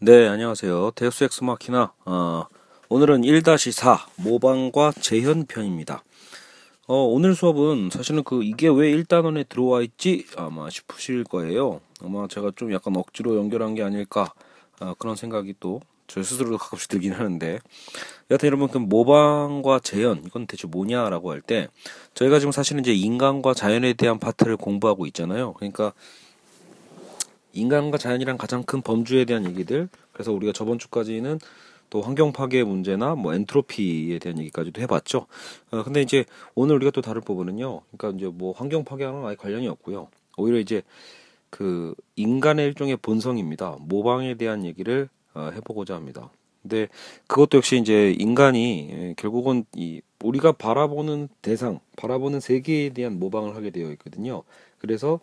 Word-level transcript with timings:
네, 0.00 0.26
안녕하세요. 0.28 0.92
데우스 0.94 1.24
엑스 1.24 1.44
마키나. 1.44 1.92
어, 2.04 2.44
오늘은 2.88 3.22
1-4 3.22 3.98
모방과 4.16 4.92
재현 5.00 5.46
편입니다. 5.46 6.02
어, 6.86 6.96
오늘 7.04 7.34
수업은 7.34 7.90
사실은 7.90 8.22
그 8.24 8.42
이게 8.42 8.68
왜 8.68 8.92
1단원에 8.92 9.48
들어와 9.48 9.80
있지 9.82 10.26
아마 10.36 10.68
싶으실 10.68 11.24
거예요. 11.24 11.80
아마 12.02 12.28
제가 12.28 12.52
좀 12.56 12.72
약간 12.72 12.96
억지로 12.96 13.36
연결한 13.36 13.74
게 13.74 13.82
아닐까 13.82 14.32
어, 14.80 14.94
그런 14.98 15.16
생각이 15.16 15.54
또 15.60 15.80
저 16.06 16.22
스스로도 16.22 16.58
가끔씩 16.58 16.88
들긴 16.90 17.12
하는데 17.12 17.60
여하튼 18.30 18.46
여러분 18.46 18.68
그 18.68 18.78
모방과 18.78 19.80
재현 19.80 20.22
이건 20.26 20.46
대체 20.46 20.66
뭐냐라고 20.66 21.30
할 21.30 21.40
때 21.40 21.68
저희가 22.14 22.38
지금 22.38 22.52
사실은 22.52 22.80
이제 22.80 22.92
인간과 22.92 23.54
자연에 23.54 23.92
대한 23.94 24.18
파트를 24.18 24.56
공부하고 24.56 25.06
있잖아요. 25.06 25.54
그러니까 25.54 25.92
인간과 27.54 27.98
자연이란 27.98 28.36
가장 28.36 28.62
큰 28.62 28.82
범주에 28.82 29.24
대한 29.24 29.46
얘기들. 29.46 29.88
그래서 30.12 30.32
우리가 30.32 30.52
저번 30.52 30.78
주까지는 30.78 31.38
또 31.90 32.02
환경 32.02 32.32
파괴 32.32 32.64
문제나 32.64 33.14
뭐 33.14 33.34
엔트로피에 33.34 34.18
대한 34.18 34.38
얘기까지도 34.40 34.80
해봤죠. 34.82 35.26
어, 35.70 35.82
근데 35.84 36.02
이제 36.02 36.24
오늘 36.54 36.74
우리가 36.76 36.90
또 36.90 37.00
다룰 37.00 37.22
부분은요. 37.22 37.82
그러니까 37.96 38.18
이제 38.18 38.30
뭐 38.34 38.52
환경 38.52 38.84
파괴와는 38.84 39.24
아예 39.24 39.36
관련이 39.36 39.68
없고요. 39.68 40.08
오히려 40.36 40.58
이제 40.58 40.82
그 41.50 41.94
인간의 42.16 42.66
일종의 42.66 42.96
본성입니다. 42.96 43.76
모방에 43.80 44.34
대한 44.34 44.64
얘기를 44.64 45.08
어, 45.34 45.50
해보고자 45.54 45.94
합니다. 45.94 46.30
근데 46.62 46.88
그것도 47.26 47.58
역시 47.58 47.78
이제 47.78 48.14
인간이 48.18 48.88
예, 48.90 49.14
결국은 49.16 49.64
이 49.76 50.00
우리가 50.22 50.52
바라보는 50.52 51.28
대상, 51.42 51.78
바라보는 51.96 52.40
세계에 52.40 52.88
대한 52.88 53.18
모방을 53.18 53.54
하게 53.54 53.70
되어 53.70 53.90
있거든요. 53.92 54.42
그래서 54.78 55.20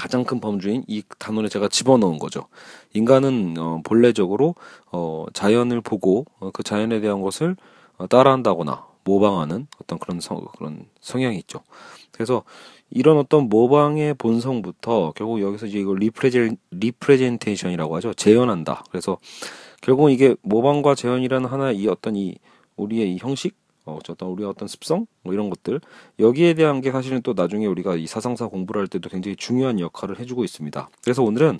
가장 0.00 0.24
큰 0.24 0.40
범주인 0.40 0.82
이 0.86 1.02
단원에 1.18 1.50
제가 1.50 1.68
집어넣은 1.68 2.18
거죠. 2.18 2.46
인간은 2.94 3.56
어, 3.58 3.80
본래적으로 3.84 4.54
어, 4.90 5.26
자연을 5.34 5.82
보고 5.82 6.24
어, 6.38 6.50
그 6.52 6.62
자연에 6.62 7.00
대한 7.00 7.20
것을 7.20 7.54
어, 7.98 8.06
따라한다거나 8.06 8.86
모방하는 9.04 9.66
어떤 9.78 9.98
그런 9.98 10.20
성, 10.20 10.40
그런 10.56 10.86
성향이 11.02 11.36
있죠. 11.40 11.60
그래서 12.12 12.44
이런 12.88 13.18
어떤 13.18 13.50
모방의 13.50 14.14
본성부터 14.14 15.12
결국 15.14 15.42
여기서 15.42 15.66
이제 15.66 15.78
이걸 15.78 15.98
represen 15.98 16.56
representation이라고 16.70 17.94
하죠. 17.96 18.14
재현한다. 18.14 18.84
그래서 18.90 19.18
결국은 19.82 20.12
이게 20.12 20.34
모방과 20.40 20.94
재현이라는 20.94 21.46
하나의 21.46 21.76
이 21.76 21.88
어떤 21.88 22.16
이 22.16 22.36
우리의 22.76 23.14
이 23.14 23.18
형식 23.18 23.54
어, 23.84 23.98
어떤 24.08 24.28
우리의 24.28 24.48
어떤 24.48 24.68
습성 24.68 25.06
뭐 25.22 25.32
이런 25.34 25.50
것들 25.50 25.80
여기에 26.18 26.54
대한 26.54 26.80
게 26.80 26.90
사실은 26.92 27.22
또 27.22 27.32
나중에 27.34 27.66
우리가 27.66 27.96
이 27.96 28.06
사상사 28.06 28.46
공부를 28.48 28.80
할 28.82 28.88
때도 28.88 29.08
굉장히 29.08 29.36
중요한 29.36 29.80
역할을 29.80 30.18
해주고 30.20 30.44
있습니다. 30.44 30.88
그래서 31.02 31.22
오늘은 31.22 31.58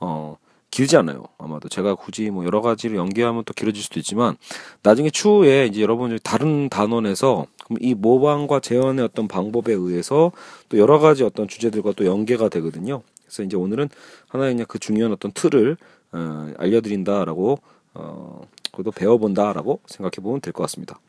어 0.00 0.36
길지 0.70 0.96
않아요. 0.96 1.24
아마도 1.38 1.68
제가 1.68 1.94
굳이 1.94 2.30
뭐 2.30 2.44
여러 2.44 2.60
가지를 2.60 2.96
연계하면 2.96 3.44
또 3.44 3.54
길어질 3.54 3.82
수도 3.82 3.98
있지만 4.00 4.36
나중에 4.82 5.10
추후에 5.10 5.66
이제 5.66 5.80
여러분들 5.80 6.18
다른 6.18 6.68
단원에서 6.68 7.46
이 7.80 7.94
모방과 7.94 8.60
재현의 8.60 9.04
어떤 9.04 9.26
방법에 9.26 9.72
의해서 9.72 10.32
또 10.68 10.78
여러 10.78 10.98
가지 10.98 11.24
어떤 11.24 11.48
주제들과 11.48 11.92
또 11.96 12.04
연계가 12.04 12.48
되거든요. 12.48 13.02
그래서 13.24 13.42
이제 13.42 13.56
오늘은 13.56 13.88
하나의 14.28 14.52
그냥 14.54 14.66
그 14.68 14.78
중요한 14.78 15.12
어떤 15.12 15.32
틀을 15.32 15.76
어, 16.12 16.52
알려드린다라고 16.58 17.58
어, 17.94 18.40
그것도 18.70 18.90
배워본다라고 18.92 19.80
생각해 19.86 20.22
보면 20.22 20.40
될 20.40 20.52
것 20.52 20.62
같습니다. 20.64 21.00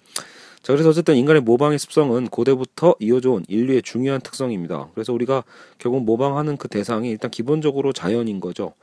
자, 0.68 0.74
그래서 0.74 0.90
어쨌든 0.90 1.16
인간의 1.16 1.44
모방의 1.44 1.80
습성은 1.80 2.28
고대부터 2.28 2.96
이어져 3.00 3.32
온 3.32 3.46
인류의 3.48 3.84
중요한 3.84 4.20
특성입니다. 4.20 4.90
그래서 4.94 5.14
우리가 5.14 5.46
결국 5.78 6.04
모방하는 6.04 6.58
그 6.58 6.68
대상이 6.68 7.10
일단 7.10 7.32
기본적으로 7.32 7.94
자연인 7.94 8.42
거죠. 8.42 8.74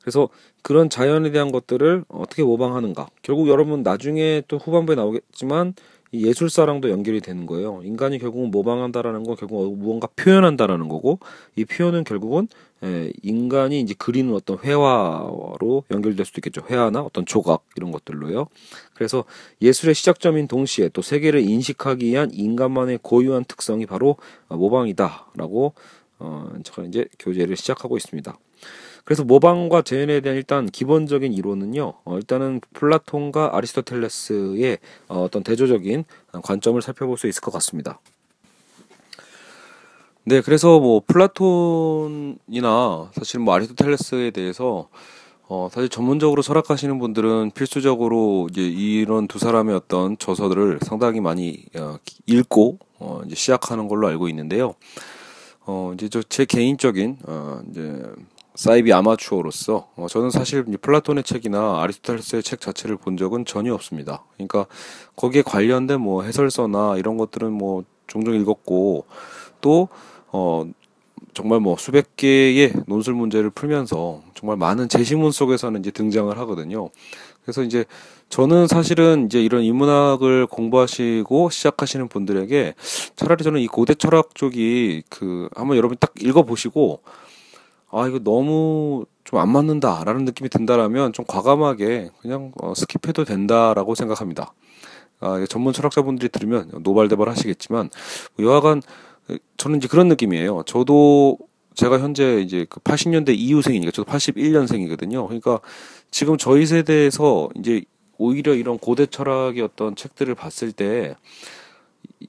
그래서 0.00 0.30
그런 0.62 0.88
자연에 0.88 1.30
대한 1.30 1.52
것들을 1.52 2.06
어떻게 2.08 2.42
모방하는가. 2.42 3.06
결국 3.20 3.48
여러분 3.48 3.82
나중에 3.82 4.44
또 4.48 4.56
후반부에 4.56 4.96
나오겠지만 4.96 5.74
이 6.12 6.26
예술사랑도 6.26 6.88
연결이 6.88 7.20
되는 7.20 7.44
거예요. 7.44 7.82
인간이 7.84 8.18
결국은 8.18 8.50
모방한다라는 8.50 9.24
건 9.24 9.36
결국 9.36 9.76
무언가 9.76 10.08
표현한다라는 10.16 10.88
거고 10.88 11.18
이 11.56 11.66
표현은 11.66 12.04
결국은 12.04 12.48
에, 12.82 13.12
인간이 13.22 13.80
이제 13.80 13.94
그리는 13.96 14.34
어떤 14.34 14.58
회화로 14.58 15.84
연결될 15.90 16.26
수도 16.26 16.38
있겠죠. 16.38 16.62
회화나 16.68 17.00
어떤 17.00 17.24
조각 17.24 17.64
이런 17.76 17.90
것들로요. 17.90 18.46
그래서 18.94 19.24
예술의 19.62 19.94
시작점인 19.94 20.46
동시에 20.46 20.90
또 20.90 21.02
세계를 21.02 21.40
인식하기 21.40 22.04
위한 22.06 22.30
인간만의 22.32 23.00
고유한 23.02 23.44
특성이 23.44 23.86
바로 23.86 24.16
모방이다라고 24.48 25.74
어, 26.18 26.50
제가 26.64 26.84
이제 26.84 27.06
교재를 27.18 27.56
시작하고 27.56 27.96
있습니다. 27.96 28.38
그래서 29.04 29.22
모방과 29.22 29.82
재현에 29.82 30.20
대한 30.20 30.36
일단 30.36 30.66
기본적인 30.66 31.32
이론은요. 31.32 31.94
어, 32.04 32.16
일단은 32.16 32.60
플라톤과 32.72 33.56
아리스토텔레스의 33.56 34.78
어, 35.08 35.22
어떤 35.22 35.42
대조적인 35.44 36.04
관점을 36.42 36.80
살펴볼 36.82 37.16
수 37.16 37.28
있을 37.28 37.40
것 37.40 37.52
같습니다. 37.52 38.00
네, 40.28 40.40
그래서 40.40 40.80
뭐 40.80 41.00
플라톤이나 41.06 43.10
사실 43.12 43.38
뭐 43.38 43.54
아리스토텔레스에 43.54 44.32
대해서 44.32 44.88
어, 45.48 45.68
사실 45.70 45.88
전문적으로 45.88 46.42
철학하시는 46.42 46.98
분들은 46.98 47.52
필수적으로 47.52 48.48
이제 48.50 48.62
이런 48.62 49.28
두 49.28 49.38
사람의 49.38 49.76
어떤 49.76 50.18
저서들을 50.18 50.80
상당히 50.82 51.20
많이 51.20 51.66
어, 51.78 51.98
읽고 52.26 52.78
어, 52.98 53.20
이제 53.24 53.36
시작하는 53.36 53.86
걸로 53.86 54.08
알고 54.08 54.28
있는데요. 54.28 54.74
어, 55.64 55.92
이제 55.94 56.08
저 56.08 56.22
제 56.28 56.44
개인적인 56.44 57.18
어, 57.28 57.60
이제 57.70 58.02
사이비 58.56 58.92
아마추어로서 58.92 59.90
어, 59.94 60.08
저는 60.08 60.30
사실 60.30 60.64
플라톤의 60.64 61.22
책이나 61.22 61.82
아리스토텔레스의 61.82 62.42
책 62.42 62.60
자체를 62.60 62.96
본 62.96 63.16
적은 63.16 63.44
전혀 63.44 63.72
없습니다. 63.74 64.24
그러니까 64.34 64.66
거기에 65.14 65.42
관련된 65.42 66.00
뭐 66.00 66.24
해설서나 66.24 66.96
이런 66.96 67.16
것들은 67.16 67.52
뭐 67.52 67.84
종종 68.08 68.34
읽었고 68.34 69.04
또 69.60 69.88
어, 70.32 70.64
정말 71.34 71.60
뭐 71.60 71.76
수백 71.78 72.16
개의 72.16 72.72
논술 72.86 73.14
문제를 73.14 73.50
풀면서 73.50 74.22
정말 74.34 74.56
많은 74.56 74.88
제시문 74.88 75.32
속에서는 75.32 75.80
이제 75.80 75.90
등장을 75.90 76.36
하거든요. 76.38 76.90
그래서 77.42 77.62
이제 77.62 77.84
저는 78.28 78.66
사실은 78.66 79.26
이제 79.26 79.42
이런 79.42 79.62
인문학을 79.62 80.46
공부하시고 80.46 81.50
시작하시는 81.50 82.08
분들에게 82.08 82.74
차라리 83.14 83.44
저는 83.44 83.60
이 83.60 83.66
고대 83.66 83.94
철학 83.94 84.34
쪽이 84.34 85.04
그 85.08 85.48
한번 85.54 85.76
여러분 85.76 85.96
딱 86.00 86.12
읽어보시고 86.20 87.02
아 87.90 88.08
이거 88.08 88.18
너무 88.18 89.06
좀 89.26 89.40
안 89.40 89.50
맞는다라는 89.50 90.24
느낌이 90.24 90.48
든다라면 90.48 91.12
좀 91.12 91.24
과감하게 91.26 92.10
그냥 92.22 92.52
어, 92.62 92.72
skip해도 92.72 93.26
된다라고 93.26 93.94
생각합니다. 93.94 94.54
아, 95.18 95.44
전문 95.48 95.72
철학자분들이 95.72 96.28
들으면 96.28 96.70
노발대발 96.82 97.28
하시겠지만 97.28 97.90
여하간 98.38 98.82
저는 99.56 99.78
이제 99.78 99.88
그런 99.88 100.08
느낌이에요. 100.08 100.62
저도 100.66 101.38
제가 101.74 102.00
현재 102.00 102.40
이제 102.40 102.66
그 102.68 102.80
80년대 102.80 103.36
이후생이니까 103.36 103.92
저도 103.92 104.10
81년생이거든요. 104.10 105.26
그러니까 105.26 105.60
지금 106.10 106.38
저희 106.38 106.66
세대에서 106.66 107.50
이제 107.58 107.84
오히려 108.18 108.54
이런 108.54 108.78
고대 108.78 109.06
철학의 109.06 109.62
어떤 109.62 109.94
책들을 109.94 110.34
봤을 110.34 110.72
때 110.72 111.14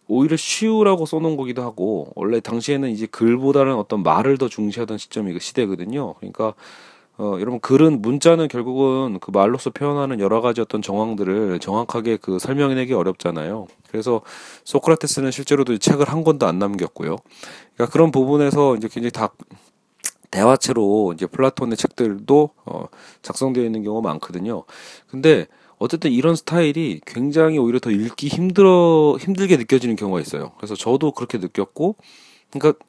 오히려 0.08 0.36
쉬우라고 0.36 1.06
써놓은 1.06 1.38
거기도 1.38 1.62
하고 1.62 2.12
원래 2.16 2.40
당시에는 2.40 2.90
이제 2.90 3.06
글보다는 3.06 3.76
어떤 3.76 4.04
말을 4.04 4.38
더 4.38 4.50
중시하던 4.50 4.98
시점이 4.98 5.34
그 5.34 5.40
시대거든요. 5.40 6.16
그러니까 6.16 6.54
어, 7.20 7.38
여러분 7.40 7.60
글은 7.60 8.02
문자는 8.02 8.48
결국은 8.48 9.20
그 9.20 9.32
말로서 9.32 9.72
표현하는 9.72 10.20
여러 10.20 10.40
가지 10.42 10.62
어떤 10.62 10.82
정황들을 10.82 11.60
정확하게 11.60 12.18
그 12.18 12.38
설명해내기 12.38 12.94
어렵잖아요. 12.94 13.68
그래서 13.90 14.22
소크라테스는 14.66 15.32
실제로도 15.32 15.78
책을 15.80 16.08
한 16.10 16.24
권도 16.24 16.46
안 16.46 16.60
남겼고요. 16.60 17.16
그러니까 17.74 17.92
그런 17.92 18.12
부분에서 18.12 18.76
이제 18.76 18.88
굉장히 18.88 19.12
다 19.12 19.30
대화체로 20.30 21.14
이제 21.14 21.26
플라톤의 21.26 21.78
책들도 21.78 22.50
어, 22.66 22.86
작성되어 23.24 23.64
있는 23.64 23.84
경우가 23.84 24.08
많거든요. 24.08 24.64
근데 25.08 25.48
어쨌든 25.80 26.12
이런 26.12 26.36
스타일이 26.36 27.02
굉장히 27.06 27.58
오히려 27.58 27.80
더 27.80 27.90
읽기 27.92 28.28
힘들어 28.28 29.18
힘들게 29.20 29.58
느껴지는 29.58 29.96
경우가 29.96 30.20
있어요. 30.20 30.52
그래서 30.58 30.76
저도 30.76 31.12
그렇게 31.12 31.38
느꼈고, 31.38 31.96
그러니까 32.52 32.84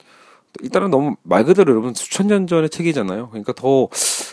일단은 0.62 0.90
너무 0.90 1.16
말 1.22 1.44
그대로 1.44 1.72
여러분 1.72 1.94
수천 1.94 2.26
년 2.26 2.46
전의 2.46 2.70
책이잖아요. 2.70 3.28
그러니까 3.30 3.52
더, 3.52 3.88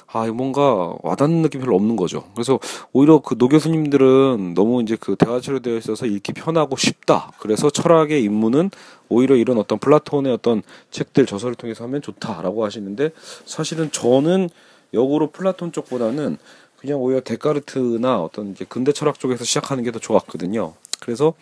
아, 0.08 0.26
뭔가 0.28 0.96
와닿는 1.04 1.42
느낌 1.44 1.62
별로 1.62 1.76
없는 1.76 1.96
거죠. 1.98 2.24
그래서 2.34 2.60
오히려 2.94 3.20
그 3.20 3.36
노 3.38 3.48
교수님들은 3.50 4.54
너무 4.56 4.82
이제 4.82 4.98
그 5.00 5.16
대화체로 5.16 5.60
되어 5.60 5.78
있어서 5.78 6.06
읽기 6.06 6.34
편하고 6.34 6.78
쉽다. 6.78 7.32
그래서 7.40 7.70
철학의 7.70 8.24
입문은 8.24 8.72
오히려 9.10 9.36
이런 9.36 9.58
어떤 9.60 9.78
플라톤의 9.78 10.34
어떤 10.34 10.64
책들 10.90 11.26
저서를 11.28 11.56
통해서 11.56 11.84
하면 11.84 12.02
좋다라고 12.02 12.66
하시는데 12.66 13.12
사실은 13.46 13.92
저는 13.92 14.50
역으로 14.94 15.32
플라톤 15.32 15.72
쪽보다는 15.72 16.38
그냥 16.78 17.00
오히려 17.00 17.22
데카르트나 17.22 18.22
어떤 18.22 18.52
이제 18.52 18.66
근대 18.68 18.92
철학 18.94 19.20
쪽에서 19.20 19.44
시작하는 19.44 19.84
게 19.84 19.92
더 19.92 20.00
좋았거든요. 20.00 20.74
그래서 21.02 21.34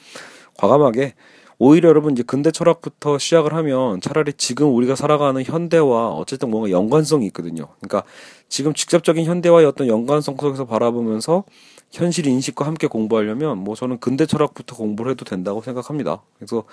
과감하게 0.58 1.14
오히려 1.60 1.90
여러분 1.90 2.14
이제 2.14 2.24
근대 2.24 2.52
철학부터 2.52 3.18
시작을 3.18 3.54
하면 3.54 4.02
차라리 4.02 4.34
지금 4.34 4.74
우리가 4.76 4.96
살아가는 4.96 5.42
현대와 5.44 6.10
어쨌든 6.10 6.50
뭔가 6.50 6.70
연관성이 6.72 7.26
있거든요. 7.28 7.68
그러니까 7.80 8.04
지금 8.50 8.74
직접적인 8.74 9.26
현대와의 9.26 9.66
어떤 9.66 9.88
연관성 9.88 10.38
속에서 10.40 10.66
바라보면서 10.66 11.44
현실 11.92 12.28
인식과 12.28 12.66
함께 12.66 12.88
공부하려면 12.88 13.60
뭐 13.60 13.76
저는 13.76 14.00
근대 14.00 14.26
철학부터 14.26 14.76
공부를 14.76 15.12
해도 15.12 15.26
된다고 15.26 15.62
생각합니다. 15.62 16.24
그래서 16.38 16.64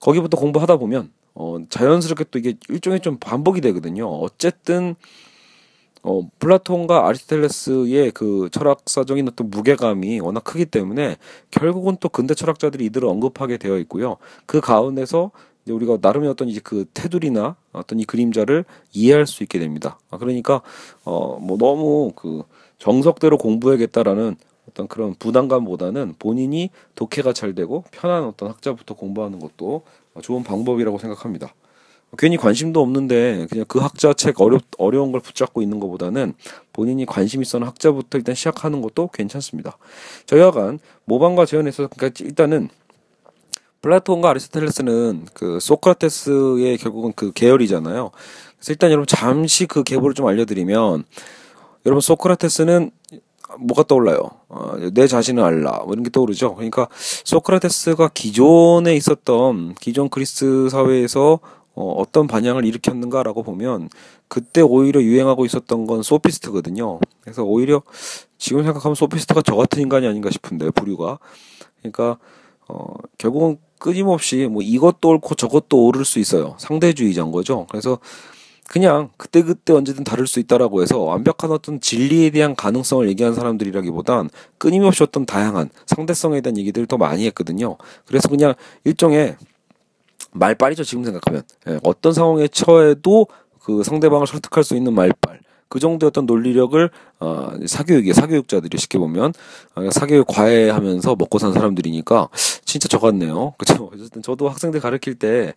거기부터 0.00 0.36
공부하다 0.36 0.76
보면 0.76 1.10
어 1.34 1.58
자연스럽게 1.68 2.24
또 2.30 2.38
이게 2.38 2.54
일종의 2.68 3.00
좀 3.00 3.18
반복이 3.18 3.60
되거든요. 3.60 4.06
어쨌든 4.06 4.96
어, 6.02 6.22
플라톤과 6.38 7.06
아리스텔레스의 7.08 8.12
그 8.12 8.48
철학사적인 8.52 9.28
어떤 9.28 9.50
무게감이 9.50 10.20
워낙 10.20 10.44
크기 10.44 10.64
때문에 10.64 11.16
결국은 11.50 11.96
또 12.00 12.08
근대 12.08 12.34
철학자들이 12.34 12.86
이들을 12.86 13.06
언급하게 13.06 13.58
되어 13.58 13.78
있고요. 13.78 14.16
그 14.46 14.60
가운데서 14.60 15.30
이제 15.64 15.72
우리가 15.72 15.98
나름의 16.00 16.28
어떤 16.30 16.48
이제 16.48 16.60
그 16.62 16.86
테두리나 16.94 17.56
어떤 17.72 18.00
이 18.00 18.04
그림자를 18.04 18.64
이해할 18.92 19.26
수 19.26 19.42
있게 19.42 19.58
됩니다. 19.58 19.98
아, 20.10 20.16
그러니까 20.18 20.62
어, 21.04 21.38
뭐 21.38 21.58
너무 21.58 22.12
그 22.16 22.42
정석대로 22.78 23.36
공부해야겠다라는 23.36 24.36
어떤 24.68 24.88
그런 24.88 25.14
부담감보다는 25.14 26.14
본인이 26.18 26.70
독해가 26.94 27.32
잘 27.32 27.54
되고 27.54 27.84
편한 27.90 28.24
어떤 28.24 28.48
학자부터 28.48 28.94
공부하는 28.94 29.38
것도 29.38 29.82
좋은 30.22 30.44
방법이라고 30.44 30.98
생각합니다. 30.98 31.52
괜히 32.18 32.36
관심도 32.36 32.80
없는데 32.80 33.46
그냥 33.50 33.64
그 33.68 33.78
학자 33.78 34.12
책 34.12 34.40
어렵 34.40 34.62
어려운 34.78 35.12
걸 35.12 35.20
붙잡고 35.20 35.62
있는 35.62 35.78
것보다는 35.78 36.34
본인이 36.72 37.06
관심 37.06 37.40
있어하는 37.42 37.68
학자부터 37.68 38.18
일단 38.18 38.34
시작하는 38.34 38.82
것도 38.82 39.08
괜찮습니다. 39.08 39.78
저여간 40.26 40.80
모방과 41.04 41.46
재현에서 41.46 41.88
그러니까 41.88 42.24
일단은 42.24 42.68
플라톤과 43.82 44.30
아리스토텔레스는 44.30 45.26
그 45.32 45.58
소크라테스의 45.60 46.78
결국은 46.78 47.12
그 47.14 47.32
계열이잖아요. 47.32 48.10
그래서 48.58 48.72
일단 48.72 48.90
여러분 48.90 49.06
잠시 49.06 49.66
그 49.66 49.82
계보를 49.84 50.14
좀 50.14 50.26
알려드리면 50.26 51.04
여러분 51.86 52.00
소크라테스는 52.00 52.90
뭐가 53.58 53.84
떠올라요? 53.84 54.18
어, 54.48 54.76
내 54.92 55.06
자신을 55.06 55.42
알라 55.42 55.82
뭐 55.84 55.94
이런 55.94 56.02
게 56.02 56.10
떠오르죠. 56.10 56.54
그러니까 56.54 56.88
소크라테스가 57.24 58.10
기존에 58.14 58.94
있었던 58.94 59.74
기존 59.80 60.08
그리스 60.08 60.68
사회에서 60.68 61.40
어, 61.80 61.92
어떤 61.92 62.26
반향을 62.26 62.66
일으켰는가라고 62.66 63.42
보면 63.42 63.88
그때 64.28 64.60
오히려 64.60 65.00
유행하고 65.00 65.46
있었던 65.46 65.86
건 65.86 66.02
소피스트거든요. 66.02 67.00
그래서 67.22 67.42
오히려 67.42 67.82
지금 68.36 68.62
생각하면 68.64 68.94
소피스트가 68.94 69.40
저 69.42 69.56
같은 69.56 69.80
인간이 69.80 70.06
아닌가 70.06 70.30
싶은데 70.30 70.70
부류가 70.70 71.18
그러니까 71.78 72.18
어, 72.68 72.94
결국은 73.16 73.56
끊임없이 73.78 74.46
뭐 74.46 74.62
이것도 74.62 75.08
옳고 75.08 75.34
저것도 75.36 75.86
옳을 75.86 76.04
수 76.04 76.18
있어요. 76.18 76.54
상대주의자인 76.58 77.32
거죠. 77.32 77.66
그래서 77.70 77.98
그냥 78.68 79.08
그때그때 79.16 79.72
언제든 79.72 80.04
다를 80.04 80.26
수 80.26 80.38
있다라고 80.38 80.82
해서 80.82 80.98
완벽한 81.00 81.50
어떤 81.50 81.80
진리에 81.80 82.30
대한 82.30 82.54
가능성을 82.54 83.08
얘기한 83.08 83.34
사람들이라기보단 83.34 84.28
끊임없이 84.58 85.02
어떤 85.02 85.24
다양한 85.24 85.70
상대성에 85.86 86.42
대한 86.42 86.58
얘기들을 86.58 86.86
더 86.86 86.98
많이 86.98 87.24
했거든요. 87.26 87.78
그래서 88.04 88.28
그냥 88.28 88.54
일종의 88.84 89.36
말빨이죠 90.32 90.84
지금 90.84 91.04
생각하면 91.04 91.42
예, 91.68 91.78
어떤 91.82 92.12
상황에 92.12 92.48
처해도 92.48 93.26
그 93.62 93.82
상대방을 93.82 94.26
설득할 94.26 94.64
수 94.64 94.76
있는 94.76 94.94
말빨 94.94 95.40
그 95.70 95.78
정도의 95.78 96.08
어떤 96.08 96.26
논리력을 96.26 96.90
어, 97.20 97.52
사교육이 97.64 98.12
사교육자들이 98.12 98.76
쉽게 98.76 98.98
보면 98.98 99.32
어, 99.76 99.90
사교육 99.92 100.26
과외하면서 100.26 101.14
먹고 101.16 101.38
산 101.38 101.52
사람들이니까 101.52 102.28
진짜 102.64 102.88
저 102.88 102.98
같네요. 102.98 103.54
그렇죠. 103.56 103.88
어쨌든 103.94 104.20
저도 104.20 104.48
학생들 104.48 104.80
가르칠 104.80 105.14
때 105.14 105.54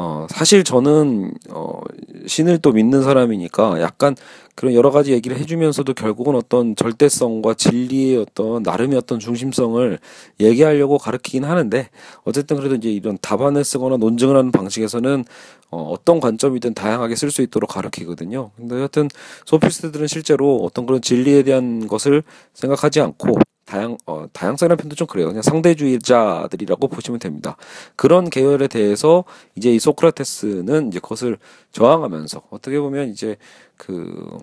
어, 0.00 0.28
사실 0.30 0.62
저는, 0.62 1.32
어, 1.50 1.80
신을 2.26 2.58
또 2.58 2.70
믿는 2.70 3.02
사람이니까 3.02 3.80
약간 3.80 4.14
그런 4.54 4.72
여러 4.72 4.92
가지 4.92 5.12
얘기를 5.12 5.36
해주면서도 5.36 5.94
결국은 5.94 6.36
어떤 6.36 6.76
절대성과 6.76 7.54
진리의 7.54 8.18
어떤 8.18 8.62
나름의 8.62 8.96
어떤 8.96 9.18
중심성을 9.18 9.98
얘기하려고 10.38 10.98
가르치긴 10.98 11.44
하는데 11.44 11.88
어쨌든 12.22 12.56
그래도 12.56 12.76
이제 12.76 12.90
이런 12.90 13.18
답안을 13.20 13.64
쓰거나 13.64 13.96
논증을 13.96 14.36
하는 14.36 14.52
방식에서는 14.52 15.24
어, 15.70 15.82
어떤 15.90 16.20
관점이든 16.20 16.74
다양하게 16.74 17.16
쓸 17.16 17.32
수 17.32 17.42
있도록 17.42 17.70
가르치거든요. 17.70 18.52
근데 18.56 18.76
하여튼 18.76 19.08
소피스트들은 19.46 20.06
실제로 20.06 20.58
어떤 20.62 20.86
그런 20.86 21.02
진리에 21.02 21.42
대한 21.42 21.88
것을 21.88 22.22
생각하지 22.54 23.00
않고 23.00 23.38
다양 23.68 23.98
어 24.06 24.26
다양성이라는 24.32 24.78
표현도 24.78 24.96
좀 24.96 25.06
그래요. 25.06 25.26
그냥 25.28 25.42
상대주의자들이라고 25.42 26.88
보시면 26.88 27.20
됩니다. 27.20 27.56
그런 27.96 28.30
계열에 28.30 28.66
대해서 28.66 29.24
이제 29.56 29.70
이 29.74 29.78
소크라테스는 29.78 30.88
이제 30.88 31.00
그것을 31.00 31.36
저항하면서 31.72 32.42
어떻게 32.50 32.80
보면 32.80 33.10
이제 33.10 33.36
그 33.76 34.38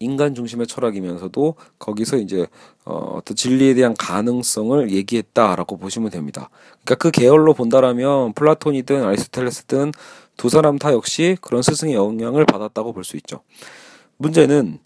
인간 0.00 0.34
중심의 0.34 0.66
철학이면서도 0.66 1.54
거기서 1.78 2.16
이제 2.16 2.48
어, 2.84 3.14
어떤 3.16 3.36
진리에 3.36 3.74
대한 3.74 3.94
가능성을 3.96 4.90
얘기했다라고 4.90 5.76
보시면 5.78 6.10
됩니다. 6.10 6.50
그러니까 6.84 6.94
그 6.96 7.10
계열로 7.12 7.54
본다라면 7.54 8.32
플라톤이든 8.34 9.04
아리스토텔레스든 9.04 9.92
두 10.36 10.48
사람 10.48 10.78
다 10.78 10.92
역시 10.92 11.36
그런 11.40 11.62
스승의 11.62 11.94
영향을 11.94 12.44
받았다고 12.46 12.92
볼 12.92 13.04
수 13.04 13.16
있죠. 13.16 13.42
문제는 14.16 14.80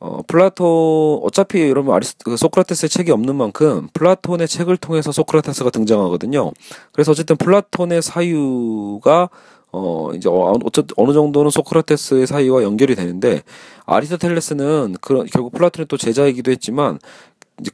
어, 0.00 0.22
플라톤, 0.26 1.20
어차피 1.22 1.68
여러분 1.68 1.94
아리스, 1.94 2.16
그 2.24 2.36
소크라테스의 2.36 2.88
책이 2.88 3.10
없는 3.10 3.36
만큼 3.36 3.88
플라톤의 3.92 4.48
책을 4.48 4.78
통해서 4.78 5.12
소크라테스가 5.12 5.68
등장하거든요. 5.70 6.52
그래서 6.92 7.12
어쨌든 7.12 7.36
플라톤의 7.36 8.00
사유가 8.00 9.28
어, 9.72 10.10
이제 10.14 10.28
어, 10.28 10.54
어느 10.96 11.12
정도는 11.12 11.50
소크라테스의 11.50 12.26
사유와 12.26 12.62
연결이 12.62 12.94
되는데 12.96 13.42
아리스토텔레스는 13.84 14.96
그런 15.02 15.26
결국 15.26 15.52
플라톤의 15.52 15.86
또 15.86 15.96
제자이기도 15.98 16.50
했지만 16.50 16.98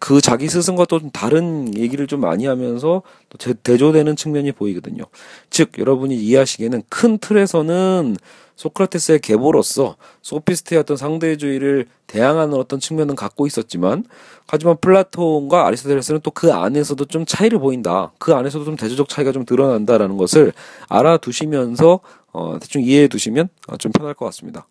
그 0.01 0.21
자기 0.21 0.49
스승과 0.49 0.87
또 0.87 0.99
좀 0.99 1.11
다른 1.11 1.77
얘기를 1.77 2.07
좀 2.09 2.21
많이 2.21 2.47
하면서 2.47 3.03
또 3.29 3.55
대조되는 3.55 4.17
측면이 4.17 4.53
보이거든요. 4.53 5.05
즉 5.51 5.79
여러분이 5.79 6.17
이해하시기에는 6.17 6.83
큰 6.89 7.19
틀에서는 7.19 8.17
소크라테스의 8.57 9.21
계보로서 9.21 9.97
소피스트의 10.23 10.81
어떤 10.81 10.97
상대주의를 10.97 11.87
대항하는 12.07 12.55
어떤 12.55 12.81
측면은 12.81 13.15
갖고 13.15 13.47
있었지만 13.47 14.05
하지만 14.49 14.77
플라톤과 14.81 15.67
아리스토텔레스는 15.67 16.21
또 16.23 16.37
그 16.37 16.53
안에서도 16.53 17.03
좀 17.07 17.25
차이를 17.25 17.59
보인다. 17.59 18.13
그 18.19 18.35
안에서도 18.35 18.67
좀 18.67 18.77
대조적 18.77 19.09
차이가 19.09 19.33
좀 19.33 19.47
드러난다라는 19.47 20.19
것을 20.19 20.53
알아두시면서 20.91 22.01
어, 22.33 22.59
대충 22.61 22.83
이해해 22.83 23.09
두시면 23.09 23.49
어, 23.69 23.79
좀 23.79 23.91
편할 23.91 24.13
것 24.13 24.27
같습니다. 24.27 24.67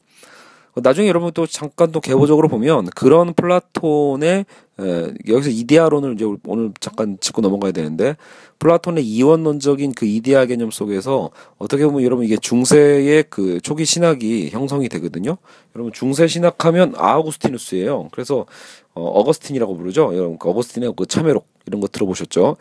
나중에 0.81 1.07
여러분 1.07 1.31
또 1.33 1.47
잠깐 1.47 1.91
또 1.91 2.01
계보적으로 2.01 2.47
보면 2.49 2.87
그런 2.87 3.33
플라톤의 3.33 4.45
에, 4.77 5.13
여기서 5.27 5.49
이데아론을 5.49 6.15
이제 6.15 6.25
오늘 6.45 6.71
잠깐 6.81 7.17
짚고 7.21 7.41
넘어가야 7.41 7.71
되는데 7.71 8.17
플라톤의 8.59 9.05
이원론적인 9.05 9.93
그 9.93 10.05
이데아 10.05 10.45
개념 10.47 10.71
속에서 10.71 11.31
어떻게 11.57 11.85
보면 11.85 12.03
여러분 12.03 12.25
이게 12.25 12.35
중세의 12.35 13.25
그 13.29 13.61
초기 13.61 13.85
신학이 13.85 14.49
형성이 14.49 14.89
되거든요. 14.89 15.37
여러분 15.75 15.93
중세 15.93 16.27
신학하면 16.27 16.93
아우구스티누스예요. 16.97 18.09
그래서 18.11 18.45
어, 18.93 19.03
어거스틴이라고 19.03 19.77
부르죠. 19.77 20.11
여러분 20.13 20.37
그 20.37 20.49
어거스틴의 20.49 20.93
그 20.97 21.05
참회록 21.05 21.47
이런 21.67 21.79
거 21.79 21.87
들어보셨죠? 21.87 22.57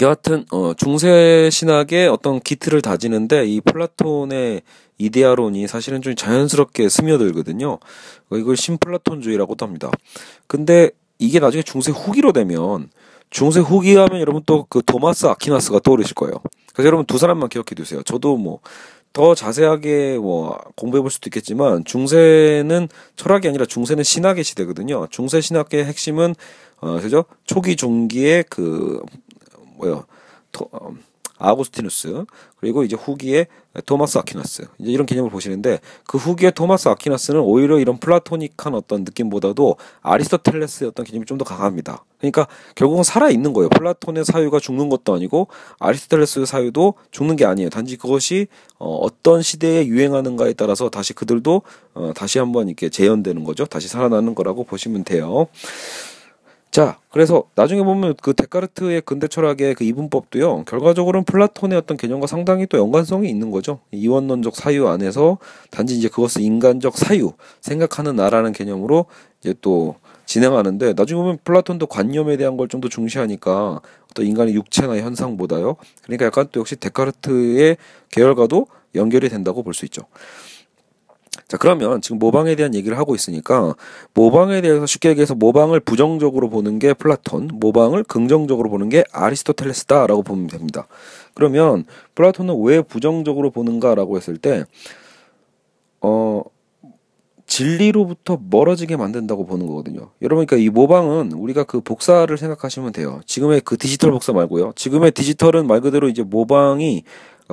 여하튼 0.00 0.44
어, 0.52 0.72
중세 0.74 1.48
신학의 1.50 2.08
어떤 2.08 2.40
기틀을 2.40 2.80
다지는데 2.82 3.46
이 3.46 3.60
플라톤의 3.60 4.62
이데아론이 4.98 5.66
사실은 5.66 6.02
좀 6.02 6.14
자연스럽게 6.14 6.88
스며들거든요. 6.88 7.78
이걸 8.32 8.56
신플라톤주의라고도 8.56 9.66
합니다. 9.66 9.90
근데 10.46 10.90
이게 11.18 11.40
나중에 11.40 11.62
중세 11.62 11.90
후기로 11.90 12.32
되면 12.32 12.90
중세 13.30 13.60
후기 13.60 13.96
하면 13.96 14.20
여러분 14.20 14.42
또 14.46 14.66
그 14.68 14.82
도마스 14.84 15.26
아키나스가 15.26 15.80
떠오르실 15.80 16.14
거예요. 16.14 16.34
그래서 16.72 16.86
여러분 16.86 17.06
두 17.06 17.18
사람만 17.18 17.48
기억해 17.48 17.74
두세요. 17.74 18.02
저도 18.02 18.36
뭐 18.36 18.60
더 19.12 19.34
자세하게 19.34 20.18
뭐 20.18 20.56
공부해 20.76 21.00
볼 21.02 21.10
수도 21.10 21.28
있겠지만 21.28 21.84
중세는 21.84 22.88
철학이 23.16 23.48
아니라 23.48 23.66
중세는 23.66 24.04
신학의 24.04 24.44
시대거든요. 24.44 25.08
중세 25.10 25.40
신학의 25.40 25.84
핵심은 25.84 26.34
어 26.80 27.00
그죠? 27.00 27.24
초기 27.44 27.74
중기의 27.76 28.44
그 28.48 29.02
뭐요? 29.80 30.04
토, 30.52 30.68
어, 30.72 30.94
아구스티누스 31.42 32.26
그리고 32.58 32.84
이제 32.84 32.96
후기에 32.96 33.46
토마스 33.86 34.18
아퀴나스 34.18 34.66
이제 34.78 34.90
이런 34.90 35.06
개념을 35.06 35.30
보시는데 35.30 35.78
그 36.04 36.18
후기에 36.18 36.50
토마스 36.50 36.88
아퀴나스는 36.88 37.40
오히려 37.40 37.78
이런 37.78 37.98
플라토닉한 37.98 38.74
어떤 38.74 39.04
느낌보다도 39.04 39.76
아리스토텔레스의 40.02 40.88
어떤 40.90 41.06
개념이 41.06 41.24
좀 41.24 41.38
더 41.38 41.44
강합니다. 41.44 42.04
그러니까 42.18 42.46
결국은 42.74 43.02
살아 43.02 43.30
있는 43.30 43.54
거예요. 43.54 43.70
플라톤의 43.70 44.26
사유가 44.26 44.60
죽는 44.60 44.90
것도 44.90 45.14
아니고 45.14 45.48
아리스토텔레스의 45.78 46.44
사유도 46.44 46.94
죽는 47.10 47.36
게 47.36 47.46
아니에요. 47.46 47.70
단지 47.70 47.96
그것이 47.96 48.48
어, 48.78 48.96
어떤 48.96 49.40
시대에 49.40 49.86
유행하는가에 49.86 50.52
따라서 50.52 50.90
다시 50.90 51.14
그들도 51.14 51.62
어, 51.94 52.12
다시 52.14 52.38
한번 52.38 52.68
이렇게 52.68 52.90
재현되는 52.90 53.44
거죠. 53.44 53.64
다시 53.64 53.88
살아나는 53.88 54.34
거라고 54.34 54.64
보시면 54.64 55.04
돼요. 55.04 55.46
자, 56.70 56.98
그래서 57.10 57.44
나중에 57.56 57.82
보면 57.82 58.14
그 58.22 58.32
데카르트의 58.32 59.00
근대 59.00 59.26
철학의 59.26 59.74
그 59.74 59.82
이분법도요, 59.82 60.64
결과적으로는 60.66 61.24
플라톤의 61.24 61.76
어떤 61.76 61.96
개념과 61.96 62.28
상당히 62.28 62.66
또 62.66 62.78
연관성이 62.78 63.28
있는 63.28 63.50
거죠. 63.50 63.80
이원론적 63.90 64.54
사유 64.54 64.86
안에서 64.86 65.38
단지 65.72 65.96
이제 65.96 66.08
그것을 66.08 66.42
인간적 66.42 66.96
사유, 66.96 67.32
생각하는 67.60 68.14
나라는 68.14 68.52
개념으로 68.52 69.06
이제 69.40 69.52
또 69.60 69.96
진행하는데 70.26 70.92
나중에 70.94 71.20
보면 71.20 71.38
플라톤도 71.42 71.86
관념에 71.88 72.36
대한 72.36 72.56
걸 72.56 72.68
좀 72.68 72.80
더 72.80 72.88
중시하니까 72.88 73.80
어떤 74.12 74.26
인간의 74.26 74.54
육체나 74.54 74.96
현상보다요. 74.98 75.74
그러니까 76.04 76.26
약간 76.26 76.46
또 76.52 76.60
역시 76.60 76.76
데카르트의 76.76 77.78
계열과도 78.12 78.66
연결이 78.94 79.28
된다고 79.28 79.64
볼 79.64 79.74
수 79.74 79.84
있죠. 79.86 80.02
자, 81.50 81.56
그러면 81.56 82.00
지금 82.00 82.20
모방에 82.20 82.54
대한 82.54 82.76
얘기를 82.76 82.96
하고 82.96 83.16
있으니까 83.16 83.74
모방에 84.14 84.60
대해서 84.60 84.86
쉽게 84.86 85.08
얘기해서 85.08 85.34
모방을 85.34 85.80
부정적으로 85.80 86.48
보는 86.48 86.78
게 86.78 86.94
플라톤, 86.94 87.50
모방을 87.54 88.04
긍정적으로 88.04 88.70
보는 88.70 88.88
게 88.88 89.02
아리스토텔레스다라고 89.10 90.22
보면 90.22 90.46
됩니다. 90.46 90.86
그러면 91.34 91.86
플라톤은 92.14 92.62
왜 92.62 92.82
부정적으로 92.82 93.50
보는가라고 93.50 94.16
했을 94.16 94.36
때 94.36 94.64
어, 96.00 96.44
진리로부터 97.46 98.38
멀어지게 98.48 98.96
만든다고 98.96 99.44
보는 99.44 99.66
거거든요. 99.66 100.12
여러분, 100.22 100.46
그러니까 100.46 100.64
이 100.64 100.70
모방은 100.70 101.32
우리가 101.32 101.64
그 101.64 101.80
복사를 101.80 102.38
생각하시면 102.38 102.92
돼요. 102.92 103.22
지금의 103.26 103.62
그 103.62 103.76
디지털 103.76 104.12
복사 104.12 104.32
말고요. 104.32 104.74
지금의 104.76 105.10
디지털은 105.10 105.66
말 105.66 105.80
그대로 105.80 106.08
이제 106.08 106.22
모방이 106.22 107.02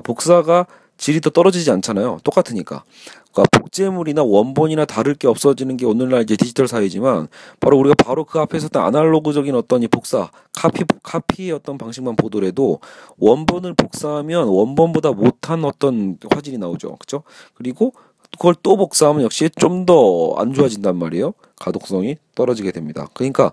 복사가 0.03 0.67
질이 0.97 1.21
더 1.21 1.29
떨어지지 1.29 1.69
않잖아요. 1.71 2.19
똑같으니까. 2.23 2.83
그러니까 3.31 3.59
복제물이나 3.59 4.23
원본이나 4.23 4.85
다를 4.85 5.13
게 5.13 5.27
없어지는 5.27 5.77
게 5.77 5.85
오늘날 5.85 6.23
이제 6.23 6.35
디지털 6.35 6.67
사회지만 6.67 7.27
바로 7.59 7.77
우리가 7.77 7.95
바로 8.03 8.23
그 8.25 8.39
앞에 8.39 8.57
있었던 8.57 8.83
아날로그적인 8.83 9.53
어떤 9.55 9.83
이 9.83 9.87
복사, 9.87 10.31
카피, 10.53 10.85
카피의 11.03 11.51
어떤 11.51 11.77
방식만 11.77 12.15
보더라도 12.15 12.79
원본을 13.19 13.75
복사하면 13.75 14.47
원본보다 14.47 15.11
못한 15.11 15.63
어떤 15.65 16.17
화질이 16.33 16.57
나오죠. 16.57 16.95
그죠? 16.95 17.21
그리고 17.53 17.93
그걸 18.31 18.55
또 18.63 18.75
복사하면 18.75 19.23
역시 19.23 19.49
좀 19.55 19.85
더 19.85 20.35
안 20.37 20.53
좋아진단 20.53 20.97
말이에요. 20.97 21.33
가독성이 21.59 22.17
떨어지게 22.35 22.71
됩니다. 22.71 23.07
그러니까 23.13 23.51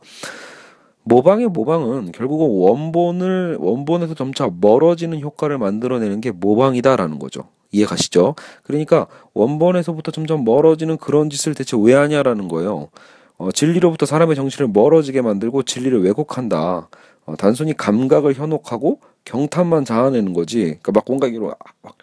모방의 1.04 1.48
모방은 1.48 2.12
결국은 2.12 2.48
원본을 2.48 3.58
원본에서 3.60 4.14
점차 4.14 4.50
멀어지는 4.60 5.20
효과를 5.20 5.58
만들어내는 5.58 6.20
게 6.20 6.30
모방이다라는 6.30 7.18
거죠. 7.18 7.48
이해 7.70 7.86
가시죠? 7.86 8.34
그러니까 8.62 9.06
원본에서부터 9.34 10.12
점점 10.12 10.44
멀어지는 10.44 10.96
그런 10.96 11.28
짓을 11.28 11.54
대체 11.54 11.76
왜 11.78 11.94
하냐라는 11.94 12.48
거예요. 12.48 12.88
어, 13.36 13.50
진리로부터 13.50 14.06
사람의 14.06 14.36
정신을 14.36 14.70
멀어지게 14.72 15.20
만들고 15.20 15.64
진리를 15.64 16.02
왜곡한다. 16.02 16.88
어, 17.26 17.36
단순히 17.36 17.76
감각을 17.76 18.34
현혹하고 18.34 19.00
경탄만 19.24 19.84
자아내는 19.84 20.32
거지. 20.32 20.60
그러니까 20.82 20.92
막 20.92 21.04
뭔가 21.06 21.26
이로 21.26 21.54
막 21.82 21.96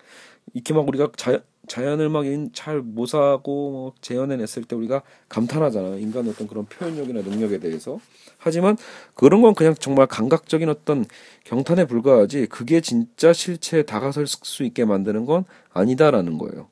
이렇게 0.54 0.74
막 0.74 0.88
우리가 0.88 1.10
자, 1.16 1.40
자연을 1.72 2.10
막잘 2.10 2.82
모사하고 2.82 3.72
뭐 3.72 3.94
재현해냈을 4.02 4.66
때 4.66 4.76
우리가 4.76 5.04
감탄하잖아요. 5.30 6.00
인간의 6.00 6.32
어떤 6.32 6.46
그런 6.46 6.66
표현력이나 6.66 7.22
능력에 7.22 7.60
대해서. 7.60 7.98
하지만 8.38 8.76
그런 9.14 9.42
건 9.42 9.56
그냥 9.56 9.74
정말 9.76 10.06
감각적인 10.08 10.68
어떤 10.68 11.06
경탄에 11.46 11.86
불과하지 11.86 12.48
그게 12.48 12.82
진짜 12.82 13.32
실체에 13.32 13.84
다가설 13.84 14.28
수 14.28 14.64
있게 14.66 14.84
만드는 14.84 15.26
건 15.26 15.46
아니다라는 15.72 16.38
거예요. 16.40 16.68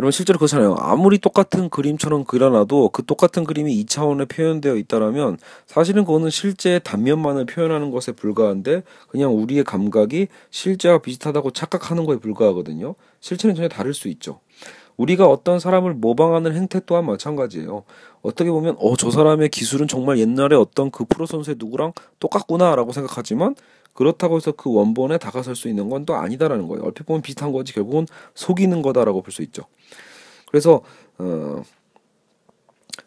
여러분 0.00 0.10
실제로 0.10 0.38
그렇잖아요. 0.40 0.74
아무리 0.78 1.18
똑같은 1.18 1.68
그림처럼 1.68 2.24
그려놔도 2.24 2.88
그 2.88 3.04
똑같은 3.04 3.44
그림이 3.44 3.84
2차원에 3.84 4.28
표현되어 4.28 4.74
있다라면 4.74 5.38
사실은 5.66 6.04
그거는 6.04 6.30
실제의 6.30 6.80
단면만을 6.82 7.46
표현하는 7.46 7.92
것에 7.92 8.10
불과한데 8.10 8.82
그냥 9.08 9.36
우리의 9.36 9.62
감각이 9.62 10.26
실제와 10.50 10.98
비슷하다고 10.98 11.52
착각하는 11.52 12.06
거에 12.06 12.16
불과하거든요. 12.16 12.96
실체는 13.20 13.54
전혀 13.54 13.68
다를 13.68 13.94
수 13.94 14.08
있죠. 14.08 14.40
우리가 14.96 15.26
어떤 15.28 15.60
사람을 15.60 15.94
모방하는 15.94 16.54
행태 16.54 16.80
또한 16.86 17.04
마찬가지예요. 17.06 17.84
어떻게 18.22 18.50
보면 18.50 18.76
어 18.78 18.96
저 18.96 19.10
사람의 19.10 19.48
기술은 19.50 19.86
정말 19.86 20.18
옛날에 20.18 20.56
어떤 20.56 20.90
그 20.90 21.04
프로 21.04 21.26
선수의 21.26 21.56
누구랑 21.58 21.92
똑같구나라고 22.18 22.92
생각하지만 22.92 23.54
그렇다고 23.94 24.36
해서 24.36 24.52
그 24.52 24.72
원본에 24.72 25.18
다가설 25.18 25.56
수 25.56 25.68
있는 25.68 25.88
건 25.88 26.04
또 26.04 26.14
아니다라는 26.16 26.68
거예요. 26.68 26.84
얼핏 26.84 27.06
보면 27.06 27.22
비슷한 27.22 27.52
거지 27.52 27.72
결국은 27.72 28.06
속이는 28.34 28.82
거다라고 28.82 29.22
볼 29.22 29.32
수 29.32 29.42
있죠. 29.42 29.62
그래서 30.48 30.82
어 31.18 31.62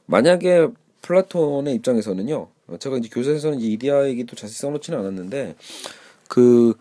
만약에 0.06 0.68
플라톤의 1.02 1.76
입장에서는요. 1.76 2.48
제가 2.80 2.98
이제 2.98 3.10
교재에서는 3.12 3.60
이제 3.60 3.68
이디아 3.68 4.08
얘기도 4.08 4.36
자세히 4.36 4.56
써놓지는 4.56 5.00
않았는데 5.00 5.56
그 6.28 6.74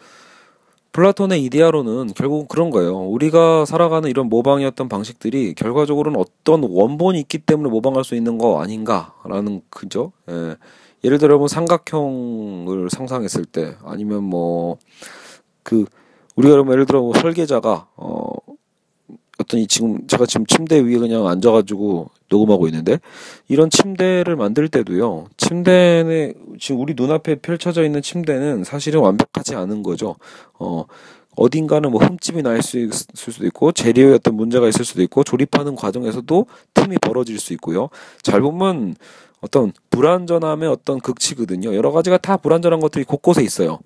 플라톤의 0.92 1.44
이데아로는 1.44 2.14
결국 2.16 2.48
그런 2.48 2.70
거예요. 2.70 2.96
우리가 2.98 3.66
살아가는 3.66 4.08
이런 4.08 4.28
모방이었던 4.28 4.88
방식들이 4.88 5.54
결과적으로는 5.54 6.18
어떤 6.18 6.62
원본이 6.64 7.20
있기 7.20 7.38
때문에 7.38 7.68
모방할 7.68 8.02
수 8.02 8.14
있는 8.14 8.38
거 8.38 8.62
아닌가라는 8.62 9.60
그죠? 9.68 10.12
예. 10.30 10.56
예를 11.04 11.18
들어 11.18 11.38
뭐 11.38 11.48
삼각형을 11.48 12.90
상상했을 12.90 13.44
때 13.44 13.76
아니면 13.84 14.24
뭐 14.24 14.78
그 15.66 15.84
우리가 16.36 16.64
예를 16.70 16.86
들어 16.86 17.00
뭐 17.02 17.12
설계자가 17.12 17.88
어 17.96 18.30
어떤 19.38 19.60
이 19.60 19.66
지금 19.66 20.06
제가 20.06 20.26
지금 20.26 20.46
침대 20.46 20.78
위에 20.78 20.96
그냥 20.98 21.26
앉아가지고 21.26 22.08
녹음하고 22.30 22.68
있는데 22.68 23.00
이런 23.48 23.68
침대를 23.68 24.36
만들 24.36 24.68
때도요 24.68 25.26
침대는 25.36 26.34
지금 26.60 26.80
우리 26.80 26.94
눈앞에 26.96 27.36
펼쳐져 27.36 27.84
있는 27.84 28.00
침대는 28.00 28.62
사실은 28.62 29.00
완벽하지 29.00 29.56
않은 29.56 29.82
거죠. 29.82 30.14
어 30.58 30.84
어딘가는 31.37 31.90
뭐 31.90 32.02
흠집이 32.02 32.43
날 32.43 32.62
수 32.62 32.78
있을 32.78 33.07
수도 33.14 33.47
있고 33.47 33.73
재료에 33.73 34.14
어떤 34.14 34.35
문제가 34.35 34.69
있을 34.69 34.85
수도 34.85 35.02
있고 35.02 35.23
조립하는 35.23 35.76
과정에서도 35.76 36.47
틈이 36.75 36.99
벌어질 36.99 37.38
수 37.38 37.52
있고요 37.52 37.90
잘 38.23 38.40
보면 38.40 38.97
어떤 39.40 39.73
불완전함의 39.90 40.69
어떤 40.69 40.99
극치거든요 40.99 41.75
여러 41.75 41.93
가지가 41.93 42.19
다 42.19 42.37
불완전한 42.38 42.81
것들이 42.81 43.05
곳곳에 43.05 43.43
있어요 43.43 43.78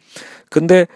근데 0.49 0.87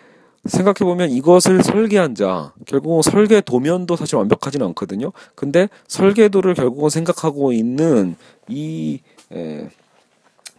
생각해 0.45 0.75
보면 0.81 1.11
이것을 1.11 1.63
설계한 1.63 2.15
자, 2.15 2.53
결국은 2.67 3.03
설계 3.03 3.41
도면도 3.41 3.97
사실 3.97 4.17
완벽하지는 4.17 4.67
않거든요. 4.69 5.11
근데 5.35 5.71
설계도를 5.89 6.53
결국은 6.53 6.91
생각하고 6.91 7.53
있는 7.55 8.15
이, 8.49 9.01
에, 9.33 9.69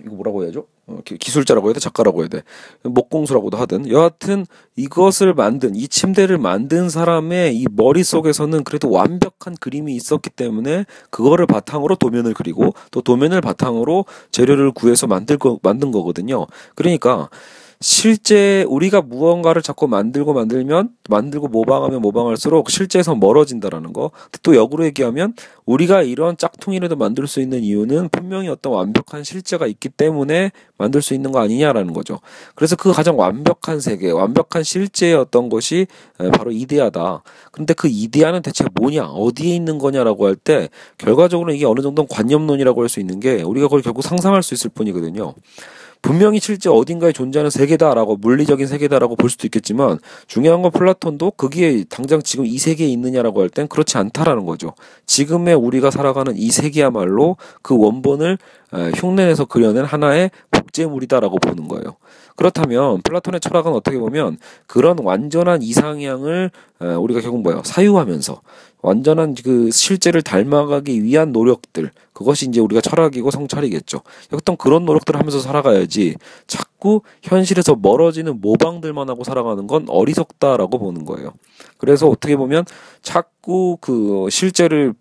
이거 0.04 0.16
뭐라고 0.16 0.44
해야죠? 0.44 0.66
어, 0.88 1.00
기술자라고 1.04 1.68
해야 1.68 1.74
돼? 1.74 1.80
작가라고 1.80 2.22
해야 2.22 2.28
돼? 2.28 2.44
목공수라고도 2.84 3.58
하든. 3.58 3.90
여하튼 3.90 4.46
이것을 4.76 5.34
만든, 5.34 5.76
이 5.76 5.88
침대를 5.88 6.38
만든 6.38 6.90
사람의 6.90 7.58
이 7.58 7.66
머릿속에서는 7.72 8.64
그래도 8.64 8.92
완벽한 8.92 9.56
그림이 9.60 9.96
있었기 9.96 10.30
때문에 10.30 10.86
그거를 11.10 11.48
바탕으로 11.48 11.96
도면을 11.96 12.34
그리고 12.34 12.74
또 12.92 13.02
도면을 13.02 13.42
바탕으로 13.42 14.06
재료를 14.32 14.72
구해서 14.72 15.08
만들 15.08 15.38
거, 15.38 15.60
만든 15.64 15.92
거거든요. 15.92 16.46
그러니까 16.76 17.30
실제 17.82 18.64
우리가 18.70 19.02
무언가를 19.02 19.62
자꾸 19.62 19.88
만들고 19.88 20.34
만들면 20.34 20.90
만들고 21.10 21.50
모방하면 21.50 22.02
모방할수록 22.02 22.70
실제에서 22.72 23.16
멀어진다라는 23.16 23.94
거. 23.94 24.12
또 24.44 24.56
역으로 24.56 24.86
얘기하면 24.86 25.34
우리가 25.66 26.02
이런 26.02 26.38
짝퉁이라도 26.38 26.96
만들 26.96 27.28
수 27.28 27.42
있는 27.42 27.64
이유는 27.64 28.10
분명히 28.10 28.48
어떤 28.48 28.74
완벽한 28.74 29.24
실제가 29.24 29.68
있기 29.68 29.90
때문에 29.90 30.52
만들 30.78 31.02
수 31.02 31.14
있는 31.14 31.32
거 31.32 31.40
아니냐라는 31.40 31.94
거죠. 31.94 32.20
그래서 32.56 32.76
그 32.76 32.92
가장 32.94 33.18
완벽한 33.20 33.80
세계, 33.80 34.10
완벽한 34.12 34.64
실제의 34.64 35.16
어떤 35.16 35.50
것이 35.50 35.88
바로 36.34 36.52
이데아다. 36.52 37.24
근데 37.52 37.74
그 37.74 37.88
이데아는 37.88 38.42
대체 38.42 38.66
뭐냐, 38.74 39.06
어디에 39.08 39.56
있는 39.56 39.78
거냐라고 39.80 40.26
할 40.28 40.36
때 40.36 40.70
결과적으로 40.98 41.54
이게 41.54 41.66
어느 41.66 41.82
정도 41.82 42.06
관념론이라고 42.06 42.82
할 42.82 42.90
수 42.90 43.00
있는 43.00 43.20
게 43.20 43.42
우리가 43.42 43.68
그걸 43.68 43.82
결국 43.82 44.04
상상할 44.04 44.44
수 44.44 44.54
있을 44.54 44.70
뿐이거든요. 44.70 45.34
분명히 46.06 46.40
실제 46.40 46.70
어딘가에 46.70 47.12
존재하는 47.12 47.50
세계다라고 47.50 48.18
물리적인 48.18 48.68
세계다라고 48.68 49.16
볼 49.16 49.28
수도 49.28 49.48
있겠지만 49.48 49.98
중요한 50.28 50.62
건 50.62 50.70
플라톤도 50.72 51.32
그게 51.32 51.84
당장 51.90 52.22
지금 52.22 52.46
이 52.46 52.60
세계에 52.60 52.88
있느냐라고 52.90 53.42
할 53.42 53.50
땐 53.50 53.68
그렇지 53.68 53.98
않다라는 53.98 54.46
거죠. 54.46 54.74
지금의 55.08 55.56
우리가 55.56 55.90
살아가는 55.90 56.36
이 56.36 56.52
세계야말로 56.52 57.38
그 57.64 57.76
원본을 57.76 58.38
흉내내서 58.96 59.46
그려낸 59.46 59.86
하나의 59.86 60.30
복제물이다라고 60.76 61.38
보는 61.38 61.68
거예요. 61.68 61.96
그렇다면 62.36 63.02
플라톤의 63.02 63.40
철학은 63.40 63.72
어떻게 63.72 63.98
보면 63.98 64.38
그런 64.68 65.00
완전한 65.00 65.62
이상향을 65.62 66.52
우리가 67.00 67.22
결국 67.22 67.42
뭐예요? 67.42 67.62
사유하면서 67.64 68.42
완전한 68.82 69.34
그 69.44 69.72
실제를 69.72 70.22
닮아가기 70.22 71.02
위한 71.04 71.32
노력들 71.32 71.92
그것이 72.14 72.48
이제 72.48 72.60
우리가 72.60 72.82
철학이고 72.82 73.32
성찰이겠죠. 73.32 74.02
어떤 74.34 74.58
그런 74.58 74.86
노력들을 74.86 75.20
하면서 75.20 75.40
살아가야지 75.40 76.16
자꾸 76.46 77.02
현실에서 77.24 77.76
멀어지는 77.76 78.42
모방들만 78.42 79.10
하고 79.10 79.24
살아가는 79.24 79.66
건 79.66 79.86
어리석다라고 79.88 80.78
보는 80.78 81.06
거예요. 81.06 81.32
그래서 81.78 82.08
어떻게 82.08 82.36
보면 82.36 82.66
자꾸 83.02 83.78
그 83.80 84.28
실제를 84.30 84.94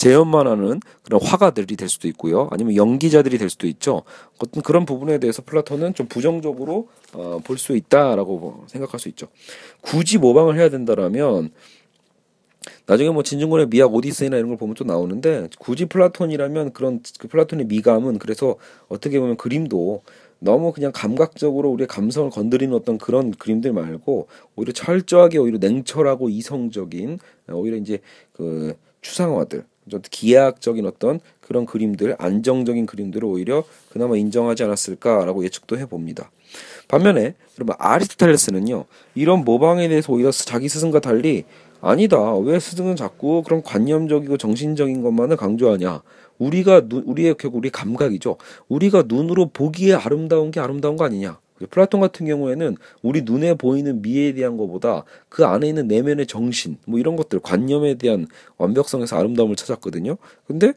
재현만 0.00 0.46
하는 0.46 0.80
그런 1.02 1.20
화가들이 1.20 1.76
될 1.76 1.90
수도 1.90 2.08
있고요. 2.08 2.48
아니면 2.52 2.74
연기자들이 2.74 3.36
될 3.36 3.50
수도 3.50 3.66
있죠. 3.66 4.02
어떤 4.38 4.62
그런 4.62 4.86
부분에 4.86 5.18
대해서 5.18 5.42
플라톤은 5.42 5.92
좀 5.92 6.06
부정적으로 6.06 6.88
어, 7.12 7.38
볼 7.44 7.58
수 7.58 7.76
있다라고 7.76 8.64
생각할 8.66 8.98
수 8.98 9.10
있죠. 9.10 9.26
굳이 9.82 10.16
모방을 10.16 10.56
해야 10.58 10.70
된다라면 10.70 11.50
나중에 12.86 13.10
뭐 13.10 13.22
진중권의 13.22 13.68
미학 13.68 13.94
오디세이나 13.94 14.38
이런 14.38 14.48
걸 14.48 14.56
보면 14.56 14.74
또 14.74 14.84
나오는데 14.84 15.48
굳이 15.58 15.84
플라톤이라면 15.84 16.72
그런 16.72 17.02
그 17.18 17.28
플라톤의 17.28 17.66
미감은 17.66 18.18
그래서 18.18 18.56
어떻게 18.88 19.20
보면 19.20 19.36
그림도 19.36 20.00
너무 20.38 20.72
그냥 20.72 20.92
감각적으로 20.94 21.68
우리의 21.68 21.86
감성을 21.88 22.30
건드리는 22.30 22.74
어떤 22.74 22.96
그런 22.96 23.32
그림들 23.32 23.74
말고 23.74 24.28
오히려 24.56 24.72
철저하게 24.72 25.36
오히려 25.36 25.58
냉철하고 25.58 26.30
이성적인 26.30 27.18
오히려 27.50 27.76
이제 27.76 27.98
그 28.32 28.74
추상화들 29.02 29.64
기하학적인 30.10 30.86
어떤 30.86 31.20
그런 31.40 31.66
그림들 31.66 32.16
안정적인 32.18 32.86
그림들을 32.86 33.26
오히려 33.26 33.64
그나마 33.90 34.16
인정하지 34.16 34.64
않았을까라고 34.64 35.44
예측도 35.44 35.78
해봅니다. 35.78 36.30
반면에 36.88 37.34
여러분 37.58 37.74
아리스토텔레스는요 37.78 38.84
이런 39.14 39.44
모방에 39.44 39.88
대해서 39.88 40.12
오히려 40.12 40.30
자기 40.30 40.68
스승과 40.68 41.00
달리 41.00 41.44
아니다 41.80 42.34
왜 42.36 42.58
스승은 42.58 42.96
자꾸 42.96 43.42
그런 43.42 43.62
관념적이고 43.62 44.36
정신적인 44.36 45.02
것만을 45.02 45.36
강조하냐 45.36 46.02
우리가 46.40 46.88
눈, 46.88 47.04
우리의 47.06 47.36
결국 47.38 47.58
우리 47.58 47.70
감각이죠. 47.70 48.36
우리가 48.68 49.04
눈으로 49.06 49.50
보기에 49.50 49.94
아름다운 49.94 50.50
게 50.50 50.58
아름다운 50.58 50.96
거 50.96 51.04
아니냐. 51.04 51.38
플라톤 51.68 52.00
같은 52.00 52.26
경우에는 52.26 52.76
우리 53.02 53.22
눈에 53.22 53.54
보이는 53.54 54.02
미에 54.02 54.32
대한 54.32 54.56
것보다 54.56 55.04
그 55.28 55.44
안에 55.44 55.68
있는 55.68 55.88
내면의 55.88 56.26
정신, 56.26 56.78
뭐 56.86 56.98
이런 56.98 57.16
것들, 57.16 57.40
관념에 57.40 57.94
대한 57.94 58.26
완벽성에서 58.56 59.16
아름다움을 59.18 59.56
찾았거든요. 59.56 60.16
근데 60.46 60.72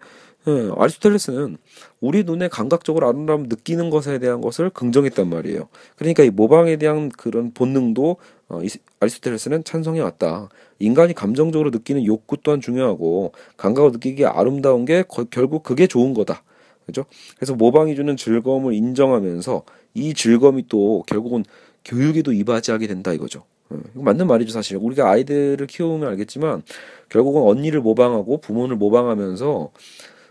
예, 0.45 0.71
아리스토텔레스는 0.75 1.57
우리 2.01 2.25
눈에 2.25 2.49
감각적으로 2.49 3.07
아름다움 3.07 3.43
느끼는 3.43 3.89
것에 3.89 4.19
대한 4.19 4.41
것을 4.41 4.69
긍정했단 4.69 5.29
말이에요. 5.29 5.69
그러니까 5.95 6.23
이 6.23 6.29
모방에 6.29 6.75
대한 6.75 7.09
그런 7.09 7.53
본능도 7.53 8.17
어, 8.49 8.59
아리스토텔레스는 8.99 9.63
찬성해 9.63 10.01
왔다. 10.01 10.49
인간이 10.79 11.13
감정적으로 11.13 11.69
느끼는 11.69 12.05
욕구 12.05 12.35
또한 12.43 12.59
중요하고 12.59 13.31
감각을 13.55 13.93
느끼기에 13.93 14.25
아름다운 14.25 14.83
게 14.83 15.03
거, 15.03 15.23
결국 15.25 15.63
그게 15.63 15.87
좋은 15.87 16.13
거다. 16.13 16.43
그죠? 16.85 17.05
그래서 17.37 17.55
모방이 17.55 17.95
주는 17.95 18.17
즐거움을 18.17 18.73
인정하면서 18.73 19.63
이 19.93 20.13
즐거움이 20.13 20.65
또 20.67 21.03
결국은 21.07 21.43
교육에도 21.85 22.31
이바지하게 22.33 22.87
된다 22.87 23.13
이거죠. 23.13 23.43
어, 23.69 23.77
이거 23.93 24.03
맞는 24.03 24.27
말이죠 24.27 24.51
사실. 24.51 24.77
우리가 24.77 25.09
아이들을 25.09 25.65
키우면 25.67 26.07
알겠지만 26.09 26.63
결국은 27.09 27.43
언니를 27.43 27.81
모방하고 27.81 28.39
부모를 28.39 28.77
모방하면서 28.77 29.71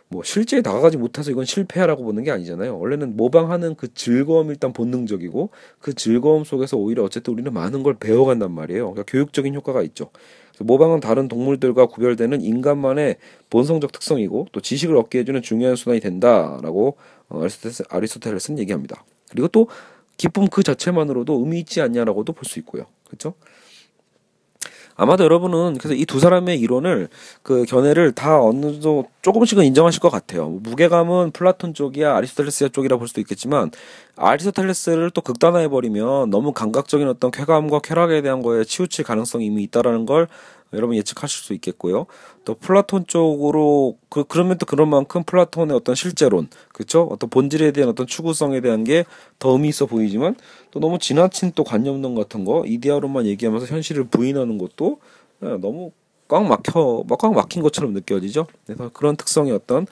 뭐 0.08 0.22
실제 0.24 0.60
다가가지 0.60 0.98
못해서 0.98 1.30
이건 1.30 1.46
실패라고 1.46 2.04
보는 2.04 2.22
게 2.22 2.30
아니잖아요. 2.30 2.78
원래는 2.78 3.16
모방하는 3.16 3.74
그 3.74 3.92
즐거움 3.94 4.50
일단 4.50 4.74
본능적이고 4.74 5.50
그 5.80 5.94
즐거움 5.94 6.44
속에서 6.44 6.76
오히려 6.76 7.02
어쨌든 7.02 7.32
우리는 7.32 7.52
많은 7.52 7.82
걸 7.82 7.94
배워간단 7.94 8.52
말이에요. 8.52 8.92
그러니까 8.92 9.04
교육적인 9.10 9.54
효과가 9.54 9.82
있죠. 9.84 10.10
모방은 10.60 11.00
다른 11.00 11.28
동물들과 11.28 11.86
구별되는 11.86 12.42
인간만의 12.42 13.16
본성적 13.48 13.90
특성이고 13.92 14.48
또 14.52 14.60
지식을 14.60 14.96
얻게 14.96 15.20
해주는 15.20 15.40
중요한 15.40 15.76
수단이 15.76 16.00
된다라고 16.00 16.96
어, 17.30 17.46
아리스토텔레스는 17.88 18.58
얘기합니다. 18.60 19.04
그리고 19.32 19.48
또 19.48 19.68
기쁨 20.18 20.46
그 20.48 20.62
자체만으로도 20.62 21.34
의미 21.40 21.58
있지 21.60 21.80
않냐라고도 21.80 22.32
볼 22.34 22.44
수 22.46 22.58
있고요. 22.60 22.84
그렇죠? 23.08 23.34
아마도 24.94 25.24
여러분은 25.24 25.78
그래서 25.78 25.94
이 25.94 26.04
두 26.04 26.20
사람의 26.20 26.60
이론을 26.60 27.08
그 27.42 27.64
견해를 27.64 28.12
다 28.12 28.38
어느 28.42 28.72
정도 28.72 29.06
조금씩은 29.22 29.64
인정하실 29.64 30.00
것 30.00 30.10
같아요. 30.10 30.48
무게감은 30.50 31.30
플라톤 31.32 31.72
쪽이냐 31.72 32.14
아리스토텔레스 32.16 32.68
쪽이라 32.70 32.98
볼 32.98 33.08
수도 33.08 33.20
있겠지만 33.22 33.70
아리스토텔레스를 34.16 35.10
또 35.12 35.22
극단화해 35.22 35.68
버리면 35.68 36.28
너무 36.28 36.52
감각적인 36.52 37.08
어떤 37.08 37.30
쾌감과 37.30 37.80
쾌락에 37.80 38.20
대한 38.20 38.42
거에 38.42 38.64
치우칠 38.64 39.04
가능성이 39.04 39.46
이미 39.46 39.62
있다라는 39.64 40.04
걸 40.04 40.28
여러분 40.74 40.96
예측하실 40.96 41.42
수 41.44 41.54
있겠고요. 41.54 42.06
또 42.44 42.54
플라톤 42.54 43.06
쪽으로 43.06 43.96
그 44.08 44.24
그러면 44.24 44.58
또 44.58 44.66
그런 44.66 44.88
만큼 44.90 45.22
플라톤의 45.24 45.76
어떤 45.76 45.94
실재론, 45.94 46.48
그렇죠? 46.72 47.02
어떤 47.10 47.30
본질에 47.30 47.70
대한 47.72 47.90
어떤 47.90 48.06
추구성에 48.06 48.60
대한 48.60 48.84
게 48.84 49.04
더 49.38 49.50
의미 49.52 49.68
있어 49.68 49.86
보이지만 49.86 50.36
또 50.70 50.80
너무 50.80 50.98
지나친 50.98 51.52
또 51.54 51.64
관념론 51.64 52.14
같은 52.14 52.44
거 52.44 52.64
이데아론만 52.66 53.26
얘기하면서 53.26 53.66
현실을 53.66 54.04
부인하는 54.04 54.58
것도 54.58 54.98
예, 55.44 55.48
너무 55.58 55.90
꽉 56.28 56.44
막혀 56.46 57.04
꽉 57.18 57.32
막힌 57.34 57.62
것처럼 57.62 57.92
느껴지죠. 57.92 58.46
그래서 58.66 58.90
그런 58.92 59.16
특성의 59.16 59.52
어떤 59.52 59.86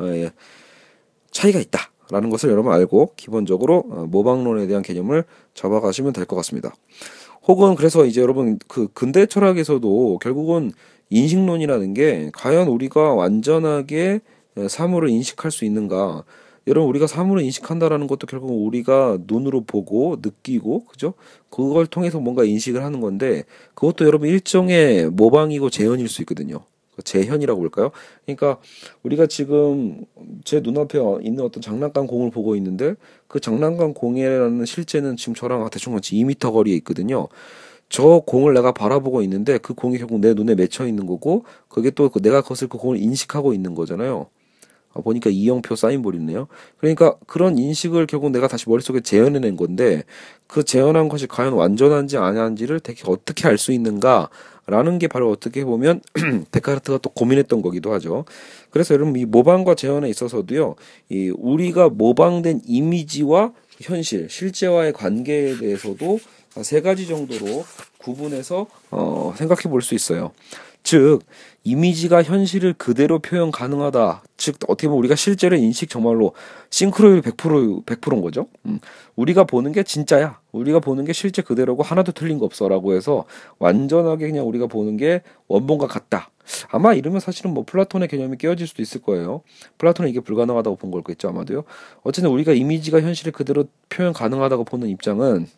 어, 0.00 0.06
예, 0.08 0.30
차이가 1.30 1.58
있다. 1.60 1.90
라는 2.10 2.30
것을 2.30 2.50
여러분 2.50 2.72
알고 2.72 3.12
기본적으로 3.16 3.84
어, 3.90 4.06
모방론에 4.08 4.66
대한 4.68 4.82
개념을 4.82 5.24
잡아가시면 5.54 6.12
될 6.12 6.24
것 6.26 6.36
같습니다. 6.36 6.72
혹은 7.48 7.74
그래서 7.76 8.04
이제 8.06 8.20
여러분 8.20 8.58
그 8.68 8.88
근대 8.92 9.26
철학에서도 9.26 10.18
결국은 10.20 10.72
인식론이라는 11.10 11.94
게 11.94 12.30
과연 12.34 12.68
우리가 12.68 13.14
완전하게 13.14 14.20
사물을 14.68 15.08
인식할 15.08 15.50
수 15.50 15.64
있는가? 15.64 16.24
여러분 16.68 16.88
우리가 16.88 17.06
사물을 17.06 17.42
인식한다라는 17.44 18.08
것도 18.08 18.26
결국 18.26 18.50
우리가 18.66 19.18
눈으로 19.26 19.62
보고 19.62 20.16
느끼고 20.20 20.86
그죠? 20.86 21.14
그걸 21.48 21.86
통해서 21.86 22.18
뭔가 22.18 22.42
인식을 22.42 22.82
하는 22.82 23.00
건데 23.00 23.44
그것도 23.74 24.04
여러분 24.04 24.28
일종의 24.28 25.10
모방이고 25.10 25.70
재현일 25.70 26.08
수 26.08 26.22
있거든요. 26.22 26.64
재현이라고 27.04 27.60
볼까요? 27.60 27.90
그러니까 28.24 28.58
우리가 29.02 29.26
지금 29.26 30.06
제 30.44 30.60
눈앞에 30.60 30.98
있는 31.22 31.44
어떤 31.44 31.60
장난감 31.60 32.06
공을 32.06 32.30
보고 32.30 32.56
있는데 32.56 32.94
그 33.28 33.38
장난감 33.38 33.92
공이라는 33.94 34.64
실제는 34.64 35.16
지금 35.16 35.34
저랑 35.34 35.68
대충 35.70 35.92
같이 35.92 36.16
2미터 36.16 36.52
거리에 36.52 36.74
있거든요. 36.76 37.28
저 37.88 38.22
공을 38.26 38.54
내가 38.54 38.72
바라보고 38.72 39.22
있는데 39.22 39.58
그 39.58 39.74
공이 39.74 39.98
결국 39.98 40.20
내 40.20 40.34
눈에 40.34 40.54
맺혀 40.54 40.86
있는 40.86 41.06
거고 41.06 41.44
그게 41.68 41.90
또그 41.90 42.20
내가 42.20 42.42
그것을 42.42 42.68
그 42.68 42.78
공을 42.78 42.98
인식하고 42.98 43.52
있는 43.52 43.74
거잖아요. 43.74 44.26
아, 44.92 45.00
보니까 45.02 45.30
이영표 45.30 45.76
사인볼 45.76 46.14
있네요. 46.16 46.48
그러니까 46.78 47.16
그런 47.26 47.58
인식을 47.58 48.06
결국 48.06 48.30
내가 48.30 48.48
다시 48.48 48.68
머릿속에 48.68 49.00
재현해낸 49.00 49.56
건데 49.56 50.04
그 50.46 50.64
재현한 50.64 51.08
것이 51.08 51.26
과연 51.26 51.52
완전한지 51.52 52.16
아니한지를 52.16 52.80
되게 52.80 53.02
어떻게 53.06 53.46
알 53.46 53.58
수 53.58 53.72
있는가 53.72 54.30
라는 54.66 54.98
게 54.98 55.06
바로 55.06 55.30
어떻게 55.30 55.64
보면 55.64 56.00
데카르트가 56.50 56.98
또 56.98 57.10
고민했던 57.10 57.62
거기도 57.62 57.92
하죠. 57.92 58.24
그래서 58.70 58.94
여러분 58.94 59.14
이 59.16 59.24
모방과 59.24 59.76
재현에 59.76 60.08
있어서도요, 60.08 60.74
이 61.08 61.32
우리가 61.36 61.90
모방된 61.90 62.62
이미지와 62.66 63.52
현실, 63.80 64.28
실제와의 64.28 64.92
관계에 64.92 65.56
대해서도 65.58 66.18
세 66.62 66.80
가지 66.80 67.06
정도로 67.06 67.64
구분해서 67.98 68.66
어, 68.90 69.34
생각해 69.36 69.62
볼 69.70 69.82
수 69.82 69.94
있어요. 69.94 70.32
즉 70.82 71.20
이미지가 71.64 72.22
현실을 72.22 72.72
그대로 72.78 73.18
표현 73.18 73.50
가능하다. 73.50 74.22
즉 74.36 74.56
어떻게 74.68 74.86
보면 74.86 75.00
우리가 75.00 75.16
실제로 75.16 75.56
인식 75.56 75.90
정말로 75.90 76.32
싱크로율 76.70 77.22
100% 77.22 77.84
100%인 77.84 78.20
거죠. 78.22 78.46
음, 78.66 78.78
우리가 79.16 79.42
보는 79.44 79.72
게 79.72 79.82
진짜야. 79.82 80.38
우리가 80.52 80.78
보는 80.78 81.04
게 81.04 81.12
실제 81.12 81.42
그대로고 81.42 81.82
하나도 81.82 82.12
틀린 82.12 82.38
거 82.38 82.44
없어라고 82.46 82.94
해서 82.94 83.24
완전하게 83.58 84.28
그냥 84.28 84.46
우리가 84.46 84.68
보는 84.68 84.96
게 84.96 85.22
원본과 85.48 85.88
같다. 85.88 86.30
아마 86.70 86.94
이러면 86.94 87.18
사실은 87.18 87.52
뭐 87.52 87.64
플라톤의 87.66 88.06
개념이 88.06 88.36
깨어질 88.38 88.68
수도 88.68 88.80
있을 88.80 89.02
거예요. 89.02 89.42
플라톤은 89.78 90.08
이게 90.08 90.20
불가능하다고 90.20 90.76
본 90.76 90.92
걸겠죠 90.92 91.28
아마도요. 91.30 91.64
어쨌든 92.04 92.30
우리가 92.30 92.52
이미지가 92.52 93.00
현실을 93.00 93.32
그대로 93.32 93.64
표현 93.88 94.12
가능하다고 94.12 94.62
보는 94.62 94.86
입장은 94.88 95.48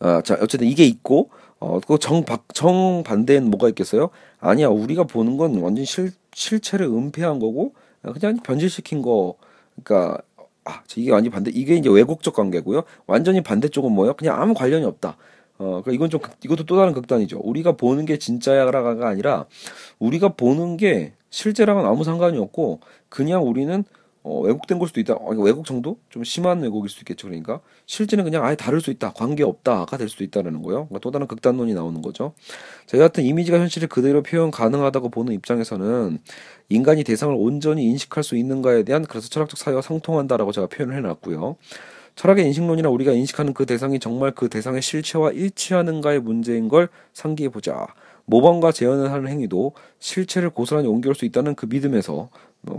아, 0.00 0.22
자 0.22 0.38
어쨌든 0.40 0.66
이게 0.68 0.84
있고 0.84 1.30
어, 1.64 1.80
그 1.80 1.98
정, 1.98 2.24
정반대엔 2.52 3.50
뭐가 3.50 3.68
있겠어요? 3.70 4.10
아니야, 4.38 4.68
우리가 4.68 5.04
보는 5.04 5.38
건 5.38 5.58
완전 5.62 5.86
실, 5.86 6.10
실체를 6.34 6.86
은폐한 6.86 7.38
거고, 7.38 7.72
그냥 8.02 8.36
변질시킨 8.42 9.00
거, 9.00 9.36
그니까, 9.74 10.18
아, 10.64 10.82
이게 10.96 11.10
완전 11.10 11.32
반대, 11.32 11.50
이게 11.54 11.74
이제 11.76 11.88
왜곡적 11.88 12.34
관계고요. 12.34 12.82
완전히 13.06 13.40
반대쪽은 13.40 13.90
뭐예요? 13.92 14.12
그냥 14.12 14.40
아무 14.40 14.52
관련이 14.52 14.84
없다. 14.84 15.16
어, 15.56 15.64
그러니까 15.82 15.92
이건 15.92 16.10
좀, 16.10 16.20
이것도 16.44 16.64
또 16.66 16.76
다른 16.76 16.92
극단이죠. 16.92 17.40
우리가 17.42 17.72
보는 17.72 18.04
게 18.04 18.18
진짜야라가 18.18 19.08
아니라, 19.08 19.46
우리가 19.98 20.30
보는 20.30 20.76
게 20.76 21.14
실제랑은 21.30 21.86
아무 21.86 22.04
상관이 22.04 22.36
없고, 22.36 22.80
그냥 23.08 23.42
우리는 23.46 23.84
어, 24.24 24.40
왜곡된 24.40 24.78
걸 24.78 24.88
수도 24.88 25.00
있다. 25.00 25.14
어, 25.14 25.34
왜곡 25.34 25.66
정도? 25.66 25.98
좀 26.08 26.24
심한 26.24 26.62
왜곡일 26.62 26.88
수도 26.88 27.02
있겠죠. 27.02 27.28
그러니까 27.28 27.60
실제는 27.84 28.24
그냥 28.24 28.42
아예 28.42 28.56
다를 28.56 28.80
수 28.80 28.90
있다. 28.90 29.12
관계 29.12 29.44
없다가 29.44 29.98
될 29.98 30.08
수도 30.08 30.24
있다라는 30.24 30.62
거예요. 30.62 30.86
그러니까 30.86 30.98
또 31.00 31.10
다른 31.10 31.26
극단론이 31.26 31.74
나오는 31.74 32.00
거죠. 32.00 32.32
저희 32.86 33.00
같은 33.00 33.22
이미지가 33.22 33.58
현실을 33.58 33.86
그대로 33.86 34.22
표현 34.22 34.50
가능하다고 34.50 35.10
보는 35.10 35.34
입장에서는 35.34 36.18
인간이 36.70 37.04
대상을 37.04 37.36
온전히 37.38 37.84
인식할 37.84 38.24
수 38.24 38.36
있는가에 38.36 38.82
대한 38.84 39.04
그래서 39.04 39.28
철학적 39.28 39.58
사유와 39.58 39.82
상통한다라고 39.82 40.52
제가 40.52 40.68
표현을 40.68 40.96
해놨고요. 40.96 41.56
철학의 42.16 42.46
인식론이나 42.46 42.88
우리가 42.88 43.12
인식하는 43.12 43.52
그 43.52 43.66
대상이 43.66 43.98
정말 43.98 44.30
그 44.30 44.48
대상의 44.48 44.80
실체와 44.80 45.32
일치하는가의 45.32 46.20
문제인 46.20 46.68
걸 46.68 46.88
상기해 47.12 47.50
보자. 47.50 47.86
모방과 48.24 48.72
재현을 48.72 49.12
하는 49.12 49.28
행위도 49.28 49.72
실체를 49.98 50.48
고스란히 50.48 50.88
옮겨올 50.88 51.14
수 51.14 51.26
있다는 51.26 51.54
그 51.54 51.66
믿음에서 51.66 52.14
어, 52.14 52.30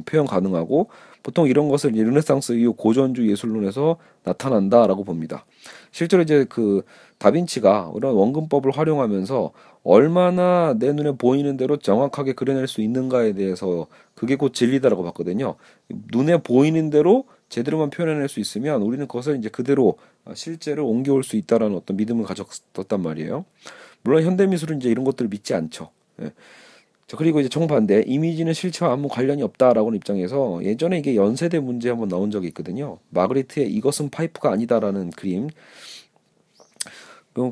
표현 0.06 0.26
가능하고 0.26 0.89
보통 1.24 1.48
이런 1.48 1.69
것을 1.69 1.91
르네상스 1.91 2.54
이후 2.54 2.74
고전주 2.74 3.30
예술론에서 3.30 3.98
나타난다라고 4.24 5.04
봅니다. 5.04 5.45
실제로 5.91 6.21
이제 6.21 6.45
그 6.50 6.84
다빈치가 7.17 7.91
이런 7.95 8.13
원근법을 8.13 8.71
활용하면서 8.71 9.52
얼마나 9.84 10.76
내 10.78 10.91
눈에 10.91 11.12
보이는 11.12 11.58
대로 11.58 11.78
정확하게 11.78 12.34
그려낼 12.34 12.67
수 12.67 12.82
있는가에 12.82 13.34
대해서 13.34 13.88
그게 14.15 14.36
곧 14.36 14.54
진리다라고 14.54 15.04
봤거든요. 15.04 15.56
눈에 16.12 16.38
보이는 16.38 16.89
대로 16.89 17.26
제대로만 17.50 17.91
표현해낼 17.91 18.28
수 18.28 18.39
있으면 18.39 18.82
우리는 18.82 19.08
그것을 19.08 19.38
이제 19.38 19.50
그대로 19.50 19.98
실제로 20.34 20.88
옮겨올 20.88 21.24
수 21.24 21.36
있다라는 21.36 21.76
어떤 21.76 21.98
믿음을 21.98 22.26
가졌단 22.26 23.02
말이에요. 23.02 23.45
물론 24.04 24.24
현대 24.24 24.48
미술은 24.48 24.78
이제 24.78 24.89
이런 24.89 25.06
것들을 25.06 25.30
믿지 25.30 25.54
않죠. 25.54 25.89
예. 26.21 26.32
자, 27.07 27.17
그리고 27.17 27.39
이제 27.39 27.49
정반대 27.49 28.03
이미지는 28.07 28.53
실체와 28.53 28.93
아무 28.93 29.07
관련이 29.07 29.43
없다라고는 29.43 29.95
입장에서 29.97 30.63
예전에 30.63 30.97
이게 30.97 31.15
연세대 31.15 31.59
문제 31.59 31.89
한번 31.89 32.09
나온 32.09 32.31
적이 32.31 32.47
있거든요. 32.47 32.97
마그리트의 33.09 33.71
이것은 33.71 34.09
파이프가 34.09 34.51
아니다라는 34.51 35.11
그림 35.11 35.49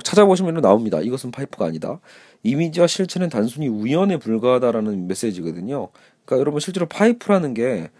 찾아보시면 0.03 0.61
나옵니다. 0.61 1.01
이것은 1.01 1.31
파이프가 1.31 1.65
아니다. 1.65 1.99
이미지와 2.41 2.87
실체는 2.87 3.29
단순히 3.29 3.67
우연에 3.67 4.17
불과하다라는 4.17 5.07
메시지거든요. 5.07 5.89
그러니까 6.25 6.39
여러분 6.39 6.59
실제로 6.59 6.87
파이프라는 6.87 7.53
게 7.53 7.91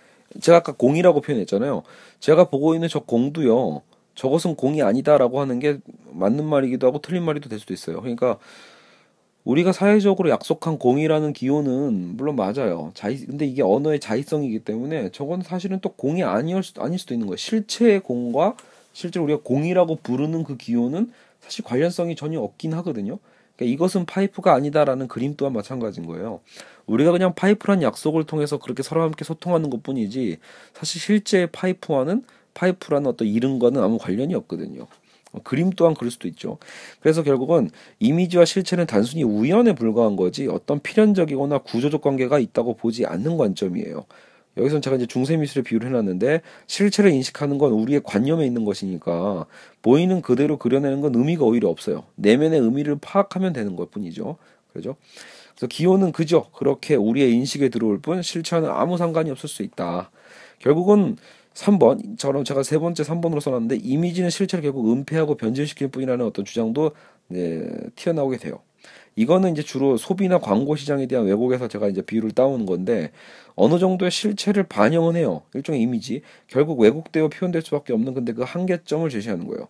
제가 0.41 0.57
아까 0.59 0.71
공이라고 0.71 1.21
표현했잖아요. 1.21 1.83
제가 2.19 2.49
보고 2.49 2.73
있는 2.73 2.87
저 2.87 2.99
공도요. 2.99 3.83
저것은 4.15 4.55
공이 4.55 4.81
아니다라고 4.81 5.39
하는 5.39 5.59
게 5.59 5.77
맞는 6.11 6.45
말이기도 6.45 6.87
하고 6.87 6.99
틀린 6.99 7.23
말이도 7.23 7.49
될 7.49 7.59
수도 7.59 7.73
있어요. 7.73 7.99
그러니까 7.99 8.39
우리가 9.43 9.73
사회적으로 9.73 10.29
약속한 10.29 10.77
공이라는 10.77 11.34
기호는 11.34 12.15
물론 12.15 12.36
맞아요. 12.36 12.91
자의 12.93 13.17
근데 13.17 13.45
이게 13.45 13.62
언어의 13.62 13.99
자의성이기 13.99 14.60
때문에 14.60 15.10
저건 15.12 15.41
사실은 15.41 15.79
또 15.82 15.89
공이 15.89 16.23
아니올 16.23 16.63
수, 16.63 16.73
아닐 16.79 16.97
수도 16.97 17.13
있는 17.13 17.27
거예요. 17.27 17.38
실체의 17.38 17.99
공과 17.99 18.56
실제로 18.93 19.25
우리가 19.25 19.41
공이라고 19.43 19.97
부르는 19.97 20.43
그 20.43 20.56
기호는 20.56 21.12
사실 21.41 21.65
관련성이 21.65 22.15
전혀 22.15 22.39
없긴 22.39 22.73
하거든요. 22.75 23.19
그러니까 23.56 23.73
이것은 23.73 24.06
파이프가 24.06 24.53
아니다라는 24.53 25.08
그림 25.10 25.36
또한 25.36 25.53
마찬가지인 25.53 26.08
거예요. 26.08 26.39
우리가 26.86 27.12
그냥 27.12 27.34
파이프란 27.36 27.82
약속을 27.82 28.23
통해서 28.23 28.58
그렇게 28.58 28.82
서로 28.82 29.01
함께 29.03 29.25
소통하는 29.25 29.69
것 29.69 29.84
뿐이지 29.84 30.38
사실 30.73 31.01
실제 31.01 31.47
파이프와는 31.47 32.23
파이프라는 32.53 33.08
어떤 33.08 33.27
이름과는 33.27 33.82
아무 33.82 33.97
관련이 33.97 34.34
없거든요. 34.36 34.88
어, 35.34 35.39
그림 35.43 35.72
또한 35.72 35.93
그럴 35.93 36.10
수도 36.10 36.28
있죠. 36.30 36.58
그래서 37.02 37.24
결국은 37.24 37.69
이미지와 38.00 38.46
실체는 38.46 38.86
단순히 38.86 39.24
우연에 39.24 39.76
불과한 39.76 40.15
거지 40.15 40.48
어떤 40.48 40.80
필연적이거나 40.80 41.60
구조적 41.60 42.02
관계가 42.02 42.39
있다고 42.39 42.76
보지 42.76 43.06
않는 43.06 43.38
관점이에요. 43.38 44.06
여기서는 44.56 44.82
제가 44.82 44.98
이제 44.98 45.08
중세 45.08 45.36
미술의 45.36 45.63
비유를 45.63 45.89
해놨는데 45.89 46.41
실체를 46.67 47.12
인식하는 47.12 47.58
건 47.58 47.74
우리의 47.74 48.02
관념에 48.04 48.46
있는 48.46 48.65
것이니까 48.65 49.48
보이는 49.82 50.22
그대로 50.22 50.58
그려내는 50.58 51.02
건 51.02 51.15
의미가 51.15 51.43
오히려 51.43 51.69
없어요. 51.69 52.04
내면의 52.15 52.60
의미를 52.60 52.98
파악하면 53.02 53.54
되는 53.54 53.76
것 53.76 53.89
뿐이죠. 53.89 54.38
그죠? 54.72 54.96
그래서 55.56 55.67
기호는 55.67 56.12
그죠. 56.12 56.46
그렇게 56.52 56.96
우리의 56.96 57.34
인식에 57.34 57.69
들어올 57.69 58.00
뿐 58.00 58.22
실체와는 58.22 58.69
아무 58.69 58.98
상관이 58.98 59.32
없을 59.32 59.50
수 59.50 59.63
있다. 59.63 60.12
결국은 60.60 61.17
3번 61.53 62.17
저는 62.17 62.43
제가 62.43 62.63
세 62.63 62.77
번째 62.77 63.03
3번으로 63.03 63.39
써놨는데 63.39 63.77
이미지는 63.77 64.29
실체를 64.29 64.63
결국 64.63 64.91
은폐하고 64.91 65.35
변질시킬 65.35 65.89
뿐이라는 65.89 66.25
어떤 66.25 66.45
주장도 66.45 66.91
네, 67.27 67.67
튀어나오게 67.95 68.37
돼요. 68.37 68.59
이거는 69.15 69.51
이제 69.51 69.61
주로 69.61 69.97
소비나 69.97 70.39
광고 70.39 70.75
시장에 70.75 71.05
대한 71.05 71.25
왜곡에서 71.25 71.67
제가 71.67 71.87
이제 71.87 72.01
비율을 72.01 72.31
따오는 72.31 72.65
건데 72.65 73.11
어느 73.55 73.77
정도의 73.77 74.09
실체를 74.09 74.63
반영은 74.63 75.15
해요. 75.15 75.43
일종의 75.53 75.81
이미지. 75.81 76.21
결국 76.47 76.79
왜곡되어 76.79 77.29
표현될 77.29 77.61
수밖에 77.61 77.93
없는 77.93 78.13
근데 78.15 78.33
그 78.33 78.41
한계점을 78.41 79.07
제시하는 79.09 79.47
거예요. 79.47 79.67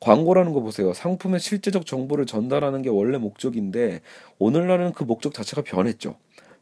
광고라는 0.00 0.52
거 0.52 0.60
보세요. 0.60 0.94
상품의 0.94 1.40
실제적 1.40 1.84
정보를 1.84 2.24
전달하는 2.24 2.82
게 2.82 2.88
원래 2.88 3.18
목적인데 3.18 4.00
오늘날은 4.38 4.92
그 4.92 5.04
목적 5.04 5.34
자체가 5.34 5.62
변했죠. 5.62 6.14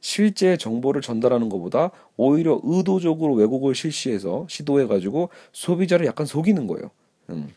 실제 0.07 0.57
정보를 0.57 1.03
전달하는 1.03 1.49
것보다 1.49 1.91
오히려 2.17 2.61
의도적으로 2.63 3.35
왜곡을 3.35 3.75
실시해서 3.75 4.47
시도해가지고 4.49 5.31
소비자를 5.51 6.07
약간 6.07 6.27
속이는 6.27 6.69
거예요. 6.69 6.93
음. 7.31 7.49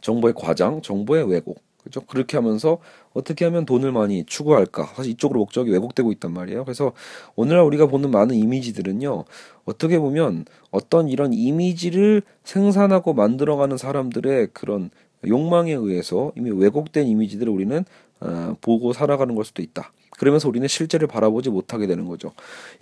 정보의 0.00 0.32
과장, 0.34 0.80
정보의 0.80 1.30
왜곡. 1.30 1.60
그죠? 1.84 2.00
그렇게 2.00 2.38
하면서 2.38 2.78
어떻게 3.12 3.44
하면 3.44 3.66
돈을 3.66 3.92
많이 3.92 4.24
추구할까? 4.24 4.94
사실 4.96 5.12
이쪽으로 5.12 5.40
목적이 5.40 5.72
왜곡되고 5.72 6.10
있단 6.12 6.32
말이에요. 6.32 6.64
그래서 6.64 6.92
오늘날 7.36 7.64
우리가 7.64 7.84
보는 7.86 8.10
많은 8.10 8.34
이미지들은요, 8.34 9.24
어떻게 9.66 9.98
보면 9.98 10.46
어떤 10.70 11.10
이런 11.10 11.34
이미지를 11.34 12.22
생산하고 12.44 13.12
만들어가는 13.12 13.76
사람들의 13.76 14.48
그런 14.54 14.88
욕망에 15.26 15.74
의해서 15.74 16.32
이미 16.34 16.50
왜곡된 16.50 17.06
이미지들을 17.06 17.52
우리는 17.52 17.84
어, 18.20 18.56
보고 18.62 18.94
살아가는 18.94 19.34
걸 19.34 19.44
수도 19.44 19.60
있다. 19.60 19.92
그러면서 20.18 20.48
우리는 20.48 20.66
실제를 20.68 21.08
바라보지 21.08 21.50
못하게 21.50 21.86
되는 21.86 22.06
거죠. 22.06 22.32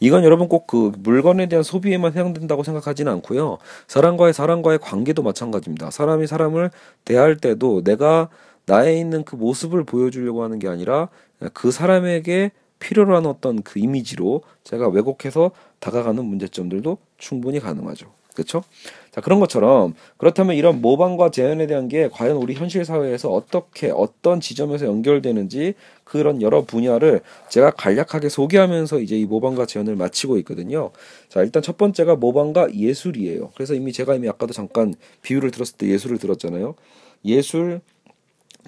이건 0.00 0.24
여러분 0.24 0.48
꼭 0.48 0.66
그 0.66 0.92
물건에 0.98 1.46
대한 1.48 1.62
소비에만 1.62 2.12
해당된다고 2.12 2.62
생각하지는 2.62 3.10
않고요. 3.12 3.58
사람과의 3.86 4.32
사람과의 4.32 4.78
관계도 4.80 5.22
마찬가지입니다. 5.22 5.90
사람이 5.90 6.26
사람을 6.26 6.70
대할 7.04 7.36
때도 7.36 7.82
내가 7.84 8.28
나에 8.66 8.98
있는 8.98 9.24
그 9.24 9.36
모습을 9.36 9.84
보여주려고 9.84 10.42
하는 10.42 10.58
게 10.58 10.68
아니라 10.68 11.08
그 11.52 11.70
사람에게 11.70 12.50
필요로 12.78 13.16
하는 13.16 13.30
어떤 13.30 13.62
그 13.62 13.78
이미지로 13.78 14.42
제가 14.64 14.88
왜곡해서 14.88 15.52
다가가는 15.78 16.24
문제점들도 16.24 16.98
충분히 17.16 17.60
가능하죠. 17.60 18.06
그렇죠? 18.36 18.62
자 19.10 19.20
그런 19.20 19.40
것처럼 19.40 19.94
그렇다면 20.18 20.54
이런 20.54 20.80
모방과 20.80 21.30
재현에 21.30 21.66
대한 21.66 21.88
게 21.88 22.08
과연 22.08 22.36
우리 22.36 22.54
현실 22.54 22.84
사회에서 22.84 23.30
어떻게 23.30 23.90
어떤 23.90 24.40
지점에서 24.40 24.86
연결되는지 24.86 25.74
그런 26.04 26.42
여러 26.42 26.64
분야를 26.64 27.22
제가 27.48 27.70
간략하게 27.72 28.28
소개하면서 28.28 29.00
이제 29.00 29.18
이 29.18 29.24
모방과 29.24 29.66
재현을 29.66 29.96
마치고 29.96 30.38
있거든요. 30.38 30.90
자 31.28 31.42
일단 31.42 31.62
첫 31.62 31.78
번째가 31.78 32.16
모방과 32.16 32.74
예술이에요. 32.74 33.50
그래서 33.54 33.74
이미 33.74 33.92
제가 33.92 34.14
이미 34.14 34.28
아까도 34.28 34.52
잠깐 34.52 34.94
비유를 35.22 35.50
들었을 35.50 35.76
때 35.78 35.88
예술을 35.88 36.18
들었잖아요. 36.18 36.74
예술 37.24 37.80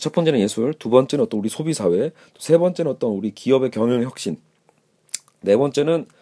첫 0.00 0.12
번째는 0.12 0.40
예술, 0.40 0.74
두 0.74 0.90
번째는 0.90 1.24
어떤 1.24 1.40
우리 1.40 1.48
소비 1.48 1.74
사회, 1.74 2.12
세 2.38 2.56
번째는 2.56 2.92
어떤 2.92 3.10
우리 3.10 3.32
기업의 3.32 3.72
경영 3.72 4.00
혁신, 4.02 4.36
네 5.40 5.56
번째는 5.56 6.02
어, 6.02 6.17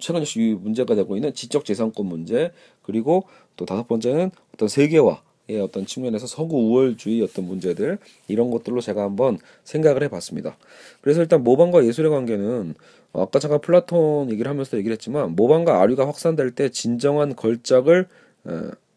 최근 0.00 0.22
이 0.22 0.54
문제가 0.54 0.94
되고 0.94 1.16
있는 1.16 1.34
지적 1.34 1.64
재산권 1.64 2.06
문제, 2.06 2.52
그리고 2.82 3.24
또 3.56 3.66
다섯 3.66 3.86
번째는 3.88 4.30
어떤 4.54 4.68
세계화 4.68 5.22
의 5.46 5.60
어떤 5.60 5.84
측면에서 5.84 6.26
서구 6.26 6.56
우월주의 6.56 7.20
어떤 7.20 7.44
문제들 7.44 7.98
이런 8.28 8.50
것들로 8.50 8.80
제가 8.80 9.02
한번 9.02 9.36
생각을 9.64 10.02
해봤습니다. 10.04 10.56
그래서 11.02 11.20
일단 11.20 11.44
모방과 11.44 11.84
예술의 11.84 12.10
관계는 12.10 12.74
어, 13.12 13.22
아까 13.22 13.38
잠깐 13.38 13.60
플라톤 13.60 14.30
얘기를 14.30 14.50
하면서 14.50 14.78
얘기를 14.78 14.94
했지만 14.94 15.36
모방과 15.36 15.82
아류가 15.82 16.06
확산될 16.06 16.52
때 16.52 16.70
진정한 16.70 17.36
걸작을 17.36 18.08
에, 18.48 18.50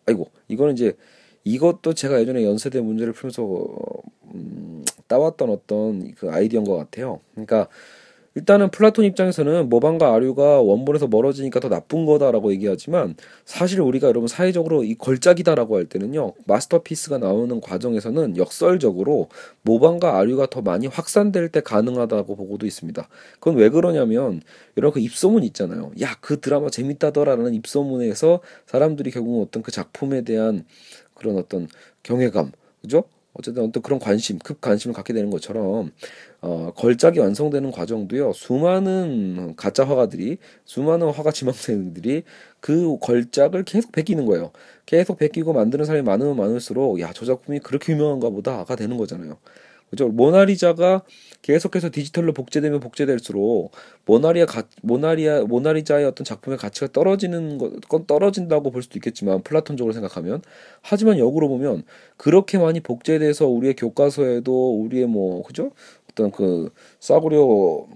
아이고 0.05 0.29
이거는 0.47 0.73
이제 0.73 0.95
이것도 1.43 1.93
제가 1.93 2.21
예전에 2.21 2.45
연세대 2.45 2.79
문제를 2.79 3.11
풀면서 3.11 3.67
음, 4.33 4.85
따왔던 5.07 5.49
어떤 5.49 6.13
그 6.15 6.31
아이디어인 6.31 6.65
것 6.65 6.77
같아요. 6.77 7.19
그러니까 7.33 7.67
일단은 8.37 8.69
플라톤 8.69 9.03
입장에서는 9.05 9.67
모방과 9.67 10.13
아류가 10.13 10.61
원본에서 10.61 11.07
멀어지니까 11.07 11.59
더 11.59 11.69
나쁜 11.69 12.05
거다라고 12.05 12.51
얘기하지만 12.51 13.15
사실 13.45 13.81
우리가 13.81 14.07
여러분 14.07 14.27
사회적으로 14.27 14.83
이 14.83 14.93
걸작이다라고 14.93 15.75
할 15.75 15.85
때는요 15.85 16.33
masterpiece가 16.45 17.17
나오는 17.17 17.59
과정에서는 17.59 18.37
역설적으로 18.37 19.29
모방과 19.63 20.19
아류가 20.19 20.45
더 20.51 20.61
많이 20.61 20.85
확산될 20.85 21.49
때 21.49 21.61
가능하다고 21.61 22.35
보고도 22.35 22.67
있습니다. 22.67 23.07
그건 23.39 23.55
왜 23.55 23.69
그러냐면 23.69 24.41
여러분 24.77 24.93
그 24.93 24.99
입소문 24.99 25.43
있잖아요. 25.43 25.91
야 25.99 26.17
그 26.21 26.39
드라마 26.39 26.69
재밌다더라라는 26.69 27.53
입소문에서 27.53 28.41
사람들이 28.65 29.11
결국 29.11 29.41
어떤 29.41 29.63
그 29.63 29.71
작품에 29.71 30.21
대한 30.21 30.65
그런 31.13 31.37
어떤 31.37 31.67
경외감, 32.03 32.51
그죠? 32.81 33.05
어쨌든 33.37 33.63
어떤 33.63 33.83
그런 33.83 33.99
관심, 33.99 34.39
급 34.39 34.61
관심을 34.61 34.93
갖게 34.93 35.13
되는 35.13 35.29
것처럼 35.29 35.91
어, 36.41 36.71
걸작이 36.75 37.19
완성되는 37.19 37.71
과정도요. 37.71 38.33
수많은 38.33 39.55
가짜 39.55 39.85
화가들이, 39.87 40.37
수많은 40.65 41.09
화가 41.09 41.31
지망생들이 41.31 42.23
그 42.59 42.97
걸작을 42.99 43.63
계속 43.63 43.91
베끼는 43.91 44.25
거예요. 44.25 44.51
계속 44.85 45.17
베끼고 45.17 45.53
만드는 45.53 45.85
사람이 45.85 46.03
많으면 46.05 46.35
많을수록 46.37 46.99
야 47.01 47.11
저 47.13 47.25
작품이 47.25 47.59
그렇게 47.59 47.93
유명한가 47.93 48.29
보다가 48.29 48.75
되는 48.75 48.97
거잖아요. 48.97 49.37
그죠? 49.89 50.09
모나리자가 50.09 51.03
계속해서 51.41 51.89
디지털로 51.91 52.33
복제되면 52.33 52.79
복제될수록 52.81 53.71
모나리아 54.05 54.45
가, 54.45 54.63
모나리아 54.81 55.43
모나리자의 55.43 56.05
어떤 56.05 56.25
작품의 56.25 56.57
가치가 56.57 56.87
떨어지는 56.91 57.57
건 57.87 58.05
떨어진다고 58.05 58.71
볼 58.71 58.83
수도 58.83 58.97
있겠지만 58.97 59.43
플라톤적으로 59.43 59.93
생각하면 59.93 60.41
하지만 60.81 61.17
역으로 61.19 61.47
보면 61.47 61.83
그렇게 62.17 62.57
많이 62.57 62.81
복제돼서 62.81 63.47
우리의 63.47 63.75
교과서에도 63.75 64.81
우리의 64.81 65.07
뭐 65.07 65.43
그죠? 65.43 65.71
어떤 66.11 66.31
그 66.31 66.69
싸구려 66.99 67.87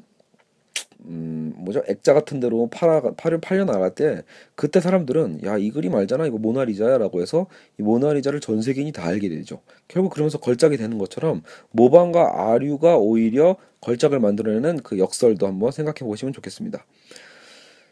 음 1.05 1.53
뭐죠 1.57 1.83
액자 1.87 2.13
같은 2.13 2.39
데로 2.39 2.69
팔아 2.71 3.01
팔려 3.17 3.39
팔려 3.39 3.65
나갈 3.65 3.95
때 3.95 4.21
그때 4.55 4.79
사람들은 4.79 5.41
야 5.45 5.57
이 5.57 5.71
그림 5.71 5.95
알잖아 5.95 6.25
이거 6.27 6.37
모나리자야라고 6.37 7.21
해서 7.21 7.47
이 7.79 7.83
모나리자를 7.83 8.39
전 8.39 8.61
세계인이 8.61 8.91
다 8.91 9.05
알게 9.05 9.29
되죠. 9.29 9.61
결국 9.87 10.11
그러면서 10.11 10.39
걸작이 10.39 10.77
되는 10.77 10.97
것처럼 10.97 11.43
모방과 11.71 12.51
아류가 12.51 12.97
오히려 12.97 13.57
걸작을 13.81 14.19
만들어내는 14.19 14.79
그 14.83 14.99
역설도 14.99 15.47
한번 15.47 15.71
생각해 15.71 15.99
보시면 15.99 16.33
좋겠습니다. 16.33 16.85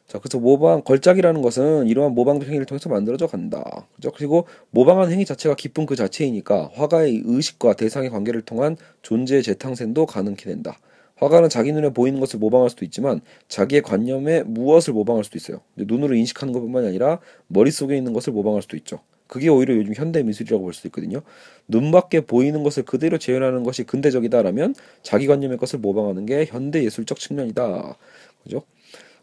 자, 0.08 0.18
그래서 0.18 0.40
모방 0.40 0.82
걸작이라는 0.84 1.42
것은 1.44 1.88
이러한 1.88 2.14
모방 2.14 2.42
행위를 2.42 2.66
통해서 2.66 2.90
만들어져 2.90 3.28
간다. 3.28 3.88
그죠? 3.96 4.12
그리고 4.16 4.48
모방한 4.72 5.12
행위 5.12 5.24
자체가 5.24 5.56
기쁨 5.56 5.86
그 5.86 5.96
자체이니까 5.96 6.72
화가의 6.74 7.22
의식과 7.26 7.74
대상의 7.74 8.10
관계를 8.10 8.42
통한 8.42 8.76
존재의 9.04 9.44
재탕생도 9.44 10.08
가능케 10.08 10.46
된다. 10.46 10.80
화가는 11.20 11.50
자기 11.50 11.72
눈에 11.72 11.90
보이는 11.90 12.20
것을 12.20 12.40
모방할 12.40 12.70
수도 12.70 12.86
있지만 12.86 13.22
자기의 13.48 13.82
관념에 13.82 14.44
무엇을 14.44 14.94
모방할 14.94 15.24
수도 15.24 15.38
있어요. 15.38 15.62
눈으로 15.76 16.16
인식하는 16.16 16.54
것뿐만이 16.54 16.88
아니라 16.88 17.20
머릿속에 17.48 17.96
있는 17.98 18.14
것을 18.14 18.34
모방할 18.34 18.62
수도 18.62 18.78
있죠. 18.78 19.00
그게 19.28 19.48
오히려 19.50 19.76
요즘 19.76 19.94
현대 19.94 20.24
미술이라고 20.24 20.64
볼 20.64 20.74
수 20.74 20.88
있거든요. 20.88 21.22
눈밖에 21.68 22.22
보이는 22.22 22.64
것을 22.64 22.84
그대로 22.84 23.18
재현하는 23.18 23.64
것이 23.64 23.84
근대적이다라면 23.84 24.74
자기 25.04 25.28
관념의 25.28 25.58
것을 25.58 25.80
모방하는 25.80 26.26
게 26.26 26.46
현대 26.46 26.84
예술적 26.84 27.20
측면이다. 27.20 27.96
그죠? 28.44 28.64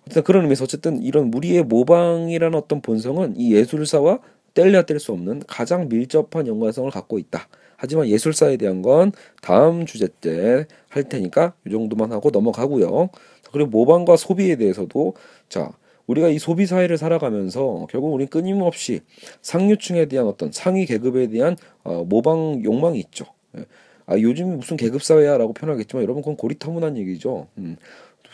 어쨌든 0.02 0.22
그런 0.22 0.42
의미에서 0.42 0.64
어쨌든 0.64 1.02
이런 1.02 1.30
무리의 1.30 1.64
모방이라는 1.64 2.56
어떤 2.56 2.80
본성은 2.82 3.34
이 3.36 3.54
예술사와 3.54 4.20
뗄래야 4.54 4.82
뗄 4.82 5.00
수 5.00 5.12
없는 5.12 5.42
가장 5.48 5.88
밀접한 5.88 6.46
연관성을 6.46 6.90
갖고 6.90 7.18
있다. 7.18 7.48
하지만 7.76 8.08
예술사에 8.08 8.56
대한 8.56 8.82
건 8.82 9.12
다음 9.40 9.86
주제 9.86 10.08
때 10.20 10.66
할 10.96 11.04
테니까 11.04 11.52
이 11.66 11.70
정도만 11.70 12.10
하고 12.10 12.30
넘어가고요. 12.30 13.10
그리고 13.52 13.68
모방과 13.68 14.16
소비에 14.16 14.56
대해서도 14.56 15.14
자 15.50 15.70
우리가 16.06 16.28
이 16.28 16.38
소비 16.38 16.66
사회를 16.66 16.96
살아가면서 16.96 17.86
결국 17.90 18.14
우리 18.14 18.26
끊임없이 18.26 19.00
상류층에 19.42 20.06
대한 20.06 20.26
어떤 20.26 20.50
상위 20.52 20.86
계급에 20.86 21.26
대한 21.28 21.56
어, 21.84 22.04
모방 22.04 22.62
욕망이 22.64 22.98
있죠. 23.00 23.26
예. 23.58 23.66
아 24.06 24.18
요즘 24.18 24.56
무슨 24.56 24.76
계급 24.76 25.02
사회야라고 25.02 25.52
표현하겠지만 25.52 26.02
여러분 26.02 26.22
그건 26.22 26.36
고리타분한 26.36 26.96
얘기죠. 26.96 27.48
음. 27.58 27.76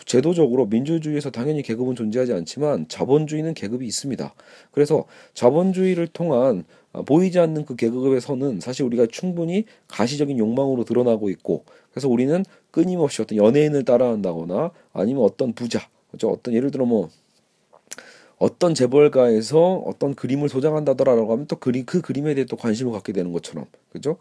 제도적으로 0.05 0.67
민주주의에서 0.67 1.31
당연히 1.31 1.63
계급은 1.63 1.95
존재하지 1.95 2.33
않지만 2.33 2.87
자본주의는 2.89 3.55
계급이 3.55 3.87
있습니다. 3.87 4.35
그래서 4.71 5.05
자본주의를 5.35 6.09
통한 6.09 6.65
아, 6.65 6.82
보이지 7.07 7.39
않는 7.39 7.65
그 7.65 7.77
계급의 7.77 8.21
선은 8.21 8.61
사실 8.61 8.85
우리가 8.85 9.07
충분히 9.11 9.65
가시적인 9.89 10.39
욕망으로 10.39 10.85
드러나고 10.85 11.31
있고 11.31 11.65
그래서 11.91 12.09
우리는 12.09 12.45
끊임없이 12.71 13.23
어떤 13.23 13.39
연예인을 13.39 13.85
따라한다거나 13.85 14.71
아니면 14.93 15.25
어떤 15.25 15.53
부자 15.55 15.89
그죠 16.11 16.29
어떤 16.29 16.55
예를 16.55 16.71
들어 16.71 16.85
뭐 16.85 17.09
어떤 18.37 18.75
재벌가에서 18.75 19.83
어떤 19.87 20.15
그림을 20.15 20.49
소장한다더라라고 20.49 21.33
하면 21.33 21.47
또 21.47 21.57
그림 21.57 21.85
그 21.87 22.01
그림에 22.01 22.35
대해 22.35 22.45
또 22.45 22.57
관심을 22.57 22.93
갖게 22.93 23.13
되는 23.13 23.33
것처럼 23.33 23.67
그죠 23.91 24.19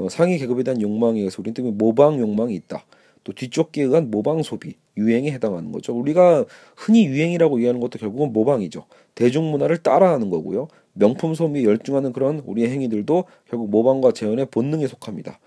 어, 0.00 0.08
상위 0.08 0.38
계급에 0.38 0.62
대한 0.62 0.80
욕망에 0.80 1.18
의해서 1.20 1.36
우리는 1.40 1.54
또 1.54 1.62
모방 1.70 2.18
욕망이 2.18 2.54
있다. 2.54 2.84
또 3.22 3.32
뒤쫓기에 3.32 3.84
의한 3.84 4.10
모방 4.10 4.42
소비, 4.42 4.74
유행에 4.96 5.30
해당하는 5.30 5.72
거죠. 5.72 5.94
우리가 5.94 6.44
흔히 6.76 7.06
유행이라고 7.06 7.58
이해하는 7.58 7.80
것도 7.80 7.98
결국은 7.98 8.32
모방이죠. 8.32 8.86
대중문화를 9.14 9.78
따라하는 9.78 10.30
거고요. 10.30 10.68
명품 10.94 11.34
소비에 11.34 11.64
열중하는 11.64 12.12
그런 12.12 12.40
우리의 12.46 12.70
행위들도 12.70 13.24
결국 13.48 13.70
모방과 13.70 14.12
재현의 14.12 14.46
본능에 14.50 14.86
속합니다. 14.86 15.38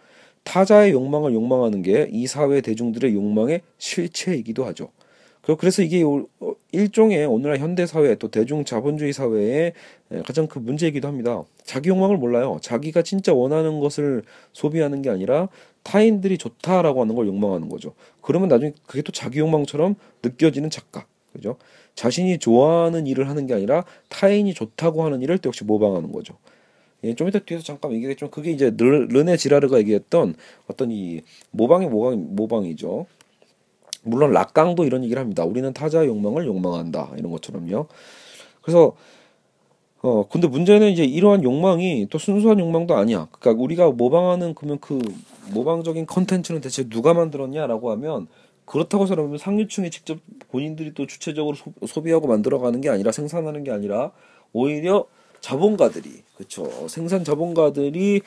타자의 0.43 0.91
욕망을 0.93 1.33
욕망하는 1.33 1.81
게 1.81 2.07
이 2.11 2.25
사회 2.27 2.61
대중들의 2.61 3.13
욕망의 3.13 3.61
실체이기도 3.77 4.65
하죠. 4.67 4.89
그래서 5.59 5.81
이게 5.81 6.03
어, 6.03 6.25
일종의 6.73 7.25
오늘날 7.25 7.59
현대 7.59 7.85
사회 7.85 8.15
또 8.15 8.27
대중 8.29 8.65
자본주의 8.65 9.13
사회의 9.13 9.71
가장 10.25 10.47
큰 10.47 10.65
문제이기도 10.65 11.07
합니다. 11.07 11.41
자기 11.63 11.87
욕망을 11.89 12.17
몰라요. 12.17 12.57
자기가 12.61 13.01
진짜 13.01 13.33
원하는 13.33 13.79
것을 13.79 14.23
소비하는 14.51 15.01
게 15.01 15.09
아니라 15.09 15.47
타인들이 15.83 16.37
좋다라고 16.37 17.01
하는 17.01 17.15
걸 17.15 17.27
욕망하는 17.27 17.69
거죠. 17.69 17.93
그러면 18.21 18.49
나중에 18.49 18.73
그게 18.85 19.01
또 19.01 19.13
자기 19.13 19.39
욕망처럼 19.39 19.95
느껴지는 20.21 20.69
착각. 20.69 21.07
그죠? 21.31 21.55
자신이 21.97 22.37
좋아하는 22.37 23.07
일을 23.07 23.27
하는 23.27 23.47
게 23.47 23.55
아니라 23.55 23.83
타인이 24.09 24.53
좋다고 24.53 25.03
하는 25.03 25.21
일을 25.21 25.39
또 25.39 25.47
역시 25.47 25.63
모방하는 25.63 26.11
거죠. 26.11 26.35
예, 27.03 27.15
좀 27.15 27.27
이따 27.27 27.39
뒤에서 27.39 27.63
잠깐 27.63 27.91
얘기했지만 27.91 28.29
그게 28.29 28.51
이제 28.51 28.71
르네 28.77 29.35
지라르가 29.35 29.79
얘기했던 29.79 30.35
어떤 30.67 30.91
이 30.91 31.21
모방의 31.51 31.89
모방 31.89 32.35
모방이죠. 32.35 33.07
물론 34.03 34.31
락강도 34.31 34.85
이런 34.85 35.03
얘기를 35.03 35.19
합니다. 35.19 35.43
우리는 35.43 35.73
타자의 35.73 36.07
욕망을 36.07 36.45
욕망한다 36.45 37.13
이런 37.17 37.31
것처럼요. 37.31 37.87
그래서 38.61 38.95
어 40.03 40.27
근데 40.29 40.47
문제는 40.47 40.91
이제 40.91 41.03
이러한 41.03 41.43
욕망이 41.43 42.07
또 42.11 42.19
순수한 42.19 42.59
욕망도 42.59 42.95
아니야. 42.95 43.27
그러니까 43.31 43.63
우리가 43.63 43.89
모방하는 43.89 44.53
그러면 44.53 44.77
그 44.79 44.99
모방적인 45.51 46.05
컨텐츠는 46.05 46.61
대체 46.61 46.87
누가 46.87 47.15
만들었냐라고 47.15 47.89
하면 47.91 48.27
그렇다고 48.67 49.05
해서 49.05 49.15
그러면 49.15 49.37
상류층이 49.37 49.89
직접 49.89 50.19
본인들이 50.49 50.93
또 50.93 51.07
주체적으로 51.07 51.55
소, 51.55 52.03
비하고 52.03 52.27
만들어가는 52.27 52.79
게 52.81 52.89
아니라 52.89 53.11
생산하는 53.11 53.63
게 53.63 53.71
아니라 53.71 54.11
오히려 54.53 55.05
자본가들이 55.39 56.23
그렇죠 56.35 56.87
생산 56.89 57.23
자본가들이 57.23 58.21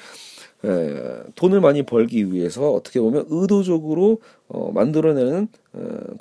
에, 0.65 1.23
돈을 1.37 1.61
많이 1.61 1.83
벌기 1.83 2.33
위해서 2.33 2.71
어떻게 2.73 3.01
보면 3.01 3.27
의도적으로 3.29 4.21
어, 4.49 4.73
만들어내는 4.73 5.49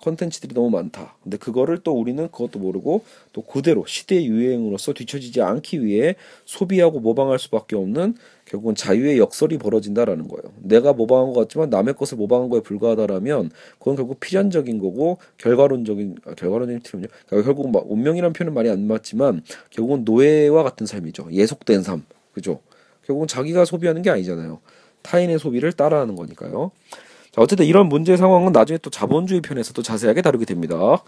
컨텐츠들이 0.02 0.54
너무 0.54 0.70
많다. 0.70 1.18
근데 1.24 1.38
그거를 1.38 1.80
또 1.80 1.94
우리는 1.94 2.24
그것도 2.30 2.60
모르고 2.60 3.04
또 3.34 3.42
그대로 3.42 3.86
시대 3.88 4.24
유행으로서 4.24 4.94
뒤처지지 4.94 5.42
않기 5.42 5.84
위해 5.84 6.16
소비하고 6.46 7.00
모방할 7.00 7.40
수밖에 7.40 7.76
없는 7.76 8.16
결국은 8.46 8.76
자유의 8.76 9.18
역설이 9.18 9.58
벌어진다라는 9.58 10.28
거예요. 10.28 10.54
내가 10.62 10.94
모방한 10.94 11.34
것 11.34 11.42
같지만 11.42 11.70
남의 11.72 11.96
것을 11.96 12.18
모방한 12.18 12.50
거에 12.50 12.62
불과하다라면 12.62 13.50
그건 13.80 13.96
결국 13.96 14.20
필연적인 14.20 14.78
거고 14.78 15.18
결과론적인 15.38 16.18
아, 16.26 16.34
결과론적인 16.36 16.82
틀은요. 16.84 17.08
그러니까 17.28 17.46
결국 17.46 17.72
막 17.72 17.92
운명이라는 17.92 18.34
표현은 18.34 18.54
말이 18.54 18.70
안 18.70 18.86
맞지만 18.86 19.42
결국은 19.72 20.04
노예와 20.06 20.62
같은 20.64 20.86
삶이죠. 20.86 21.30
예속된 21.32 21.82
삶, 21.82 22.06
그죠? 22.34 22.60
결국은 23.10 23.28
자기가 23.28 23.66
소비하는 23.66 24.04
게 24.04 24.12
아니잖아요. 24.12 24.60
타인의 25.02 25.40
소비를 25.40 25.74
따라하는 25.74 26.16
거니까요. 26.16 26.72
자, 27.32 27.42
어쨌든 27.42 27.66
이런 27.66 27.90
문제 27.90 28.16
상황은 28.16 28.52
나중에 28.52 28.78
또 28.78 28.92
자본주의 28.92 29.42
편에서 29.42 29.74
또 29.74 29.82
자세하게 29.82 30.22
다루게 30.22 30.46
됩니다. 30.46 31.04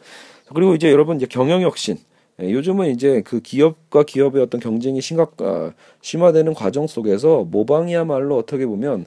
그리고 0.53 0.73
이제 0.73 0.91
여러분 0.91 1.17
이제 1.17 1.27
경영혁신. 1.27 1.97
예, 2.41 2.51
요즘은 2.51 2.89
이제 2.89 3.21
그 3.23 3.39
기업과 3.39 4.03
기업의 4.03 4.41
어떤 4.41 4.59
경쟁이 4.59 4.99
심각, 4.99 5.39
아, 5.41 5.73
심화되는 6.01 6.53
과정 6.55 6.87
속에서 6.87 7.43
모방이야말로 7.43 8.37
어떻게 8.37 8.65
보면 8.65 9.05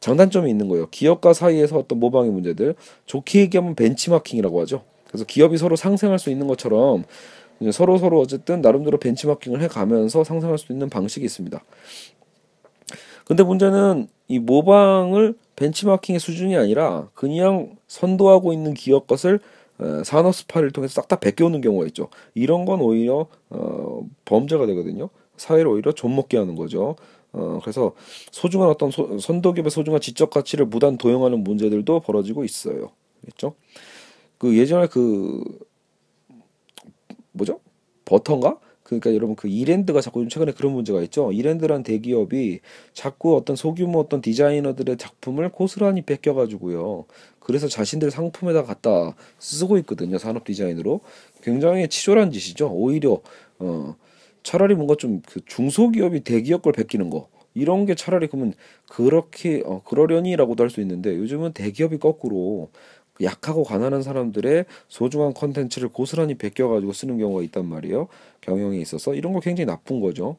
장단점이 0.00 0.50
있는 0.50 0.68
거예요. 0.68 0.88
기업과 0.90 1.32
사이에서 1.34 1.78
어떤 1.78 2.00
모방의 2.00 2.32
문제들. 2.32 2.74
좋게 3.06 3.40
얘기하면 3.40 3.76
벤치마킹이라고 3.76 4.60
하죠. 4.62 4.82
그래서 5.06 5.24
기업이 5.24 5.58
서로 5.58 5.76
상생할 5.76 6.18
수 6.18 6.30
있는 6.30 6.48
것처럼 6.48 7.04
서로 7.70 7.98
서로 7.98 8.18
어쨌든 8.18 8.62
나름대로 8.62 8.98
벤치마킹을 8.98 9.62
해 9.62 9.68
가면서 9.68 10.24
상생할 10.24 10.58
수 10.58 10.72
있는 10.72 10.88
방식이 10.88 11.24
있습니다. 11.24 11.62
근데 13.32 13.44
문제는 13.44 14.08
이 14.28 14.38
모방을 14.38 15.34
벤치마킹의 15.56 16.20
수준이 16.20 16.54
아니라 16.54 17.08
그냥 17.14 17.76
선도하고 17.86 18.52
있는 18.52 18.74
기업 18.74 19.06
것을 19.06 19.40
어, 19.78 20.02
산업 20.04 20.34
스파를 20.34 20.70
통해서 20.70 21.00
싹 21.00 21.08
다 21.08 21.16
베껴오는 21.16 21.62
경우가 21.62 21.86
있죠. 21.86 22.08
이런 22.34 22.66
건 22.66 22.82
오히려 22.82 23.26
어, 23.48 24.06
범죄가 24.26 24.66
되거든요. 24.66 25.08
사회를 25.38 25.68
오히려 25.68 25.92
좀먹게 25.92 26.36
하는 26.36 26.56
거죠. 26.56 26.96
어, 27.32 27.58
그래서 27.62 27.94
소중한 28.30 28.68
어떤 28.68 28.90
소, 28.90 29.18
선도기업의 29.18 29.70
소중한 29.70 30.02
지적 30.02 30.28
가치를 30.28 30.66
무단 30.66 30.98
도용하는 30.98 31.42
문제들도 31.42 32.00
벌어지고 32.00 32.44
있어요. 32.44 32.90
그렇죠? 33.22 33.54
그 34.36 34.58
예전에 34.58 34.88
그 34.88 35.42
뭐죠? 37.32 37.60
버터인가? 38.04 38.58
그러니까 39.00 39.14
여러분 39.14 39.36
그 39.36 39.48
이랜드가 39.48 40.00
자꾸 40.00 40.26
최근에 40.28 40.52
그런 40.52 40.72
문제가 40.72 41.02
있죠. 41.02 41.32
이랜드란 41.32 41.82
대기업이 41.82 42.60
자꾸 42.92 43.36
어떤 43.36 43.56
소규모 43.56 44.00
어떤 44.00 44.20
디자이너들의 44.20 44.96
작품을 44.98 45.50
고스란히 45.50 46.02
뺏겨가지고요. 46.02 47.04
그래서 47.40 47.68
자신들 47.68 48.10
상품에다 48.10 48.64
갖다 48.64 49.14
쓰고 49.38 49.78
있거든요. 49.78 50.18
산업 50.18 50.44
디자인으로 50.44 51.00
굉장히 51.42 51.88
치졸한 51.88 52.30
짓이죠. 52.32 52.68
오히려 52.72 53.20
어 53.58 53.96
차라리 54.42 54.74
뭔가 54.74 54.94
좀 54.96 55.22
그 55.26 55.40
중소기업이 55.46 56.20
대기업 56.20 56.62
걸 56.62 56.72
베끼는 56.72 57.10
거 57.10 57.28
이런 57.54 57.86
게 57.86 57.94
차라리 57.94 58.28
그러면 58.28 58.54
그렇게 58.88 59.62
어 59.66 59.82
그러려니라고도 59.84 60.62
할 60.62 60.70
수 60.70 60.80
있는데 60.80 61.16
요즘은 61.16 61.52
대기업이 61.52 61.98
거꾸로 61.98 62.70
약하고 63.20 63.64
가난한 63.64 64.02
사람들의 64.02 64.64
소중한 64.88 65.34
컨텐츠를 65.34 65.88
고스란히 65.90 66.34
베껴가지고 66.34 66.92
쓰는 66.92 67.18
경우가 67.18 67.42
있단 67.44 67.66
말이에요. 67.66 68.08
경영에 68.40 68.78
있어서 68.78 69.14
이런 69.14 69.32
거 69.32 69.40
굉장히 69.40 69.66
나쁜 69.66 70.00
거죠. 70.00 70.36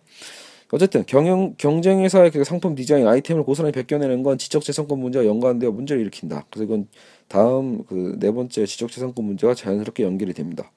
어쨌든 0.71 1.05
경영 1.05 1.53
경쟁 1.57 2.01
회사의 2.03 2.31
그 2.31 2.43
상품 2.43 2.73
디자인 2.73 3.07
아이템을 3.07 3.43
고스란히 3.43 3.71
베껴내는 3.73 4.23
건 4.23 4.39
지적재산권 4.39 4.99
문제와 4.99 5.25
연관되어 5.25 5.69
문제를 5.71 6.01
일으킨다. 6.01 6.45
그래서 6.49 6.63
이건 6.65 6.87
다음 7.27 7.83
그 7.85 8.15
네 8.19 8.31
번째 8.31 8.65
지적재산권 8.65 9.23
문제와 9.23 9.53
자연스럽게 9.53 10.03
연결이 10.03 10.33
됩니다. 10.33 10.71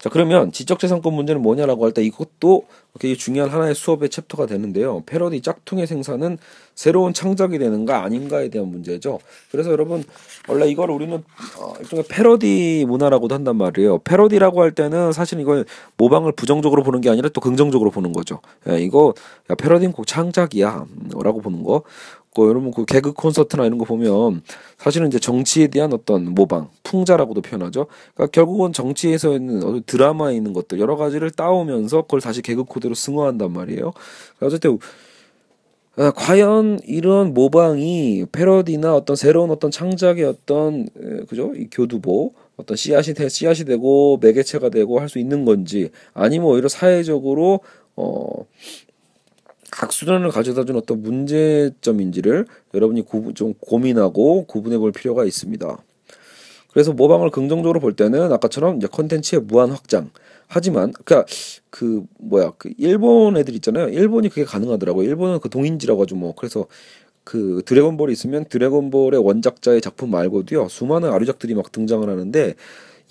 자 0.00 0.08
그러면 0.08 0.50
지적재산권 0.50 1.12
문제는 1.14 1.42
뭐냐라고 1.42 1.84
할 1.84 1.92
때 1.92 2.02
이것도 2.02 2.64
굉장히 2.98 3.16
중요한 3.18 3.50
하나의 3.50 3.74
수업의 3.74 4.08
챕터가 4.08 4.46
되는데요. 4.46 5.02
패러디 5.06 5.42
짝퉁의 5.42 5.86
생산은 5.86 6.38
새로운 6.74 7.12
창작이 7.12 7.58
되는가 7.58 8.02
아닌가에 8.02 8.48
대한 8.48 8.68
문제죠. 8.68 9.18
그래서 9.52 9.70
여러분 9.70 10.02
원래 10.48 10.66
이걸 10.68 10.90
우리는 10.90 11.22
어, 11.58 11.74
일종의 11.80 12.06
패러디 12.08 12.86
문화라고도 12.88 13.34
한단 13.34 13.56
말이에요. 13.56 13.98
패러디라고 13.98 14.62
할 14.62 14.72
때는 14.72 15.12
사실 15.12 15.38
이걸 15.40 15.66
모방을 15.98 16.32
부정적으로 16.32 16.82
보는 16.82 17.00
게 17.02 17.10
아니라 17.10 17.28
또 17.28 17.40
긍정적으로 17.40 17.90
보는 17.90 18.12
거죠. 18.12 18.40
야, 18.68 18.76
이거 18.78 19.14
야, 19.50 19.54
패러디는 19.54 19.92
꼭 19.92 20.06
창작이야 20.06 20.86
라고 21.22 21.40
보는 21.42 21.62
거. 21.62 21.82
그 22.34 22.48
여러분 22.48 22.70
그 22.70 22.84
개그 22.84 23.12
콘서트나 23.12 23.66
이런 23.66 23.78
거 23.78 23.84
보면 23.84 24.42
사실은 24.78 25.08
이제 25.08 25.18
정치에 25.18 25.66
대한 25.66 25.92
어떤 25.92 26.26
모방, 26.34 26.68
풍자라고도 26.84 27.42
표현하죠. 27.42 27.86
그러니까 28.14 28.30
결국은 28.32 28.72
정치에서 28.72 29.34
있는 29.34 29.82
드라마에 29.86 30.36
있는 30.36 30.52
것들 30.52 30.78
여러 30.78 30.96
가지를 30.96 31.30
따오면서 31.30 32.02
그걸 32.02 32.20
다시 32.20 32.40
개그 32.42 32.64
코드로 32.64 32.94
승화한단 32.94 33.52
말이에요. 33.52 33.92
그러니까 34.36 34.46
어쨌든 34.46 34.78
아, 35.96 36.12
과연 36.12 36.78
이런 36.86 37.34
모방이 37.34 38.24
패러디나 38.32 38.94
어떤 38.94 39.16
새로운 39.16 39.50
어떤 39.50 39.70
창작의 39.70 40.24
어떤 40.24 40.88
그죠 41.28 41.52
이 41.56 41.66
교두보 41.70 42.32
어떤 42.56 42.76
씨앗이 42.76 43.14
되, 43.14 43.28
씨앗이 43.28 43.64
되고 43.64 44.18
매개체가 44.22 44.68
되고 44.70 45.00
할 45.00 45.08
수 45.08 45.18
있는 45.18 45.44
건지 45.44 45.90
아니면 46.14 46.46
오히려 46.48 46.68
사회적으로 46.68 47.60
어각 47.96 48.46
수련을 49.88 50.30
가져다 50.30 50.64
준 50.64 50.76
어떤 50.76 51.02
문제점인지를 51.02 52.46
여러분이 52.74 53.02
구, 53.02 53.32
좀 53.34 53.54
고민하고 53.60 54.44
구분해 54.44 54.78
볼 54.78 54.92
필요가 54.92 55.24
있습니다. 55.24 55.78
그래서 56.72 56.92
모방을 56.92 57.30
긍정적으로 57.30 57.80
볼 57.80 57.94
때는 57.94 58.32
아까처럼 58.32 58.76
이제 58.76 58.86
컨텐츠의 58.86 59.42
무한 59.42 59.70
확장. 59.70 60.10
하지만 60.46 60.92
그니까 60.92 61.24
그 61.70 62.04
뭐야 62.18 62.52
그 62.58 62.72
일본 62.78 63.36
애들 63.36 63.54
있잖아요. 63.54 63.88
일본이 63.88 64.28
그게 64.28 64.44
가능하더라고요. 64.44 65.08
일본은 65.08 65.40
그 65.40 65.48
동인지라고 65.48 66.02
하죠 66.02 66.16
뭐. 66.16 66.34
그래서 66.36 66.66
그 67.24 67.62
드래곤볼이 67.64 68.12
있으면 68.12 68.44
드래곤볼의 68.46 69.22
원작자의 69.22 69.80
작품 69.80 70.10
말고도요 70.10 70.68
수많은 70.68 71.12
아류작들이 71.12 71.54
막 71.54 71.70
등장을 71.70 72.08
하는데 72.08 72.54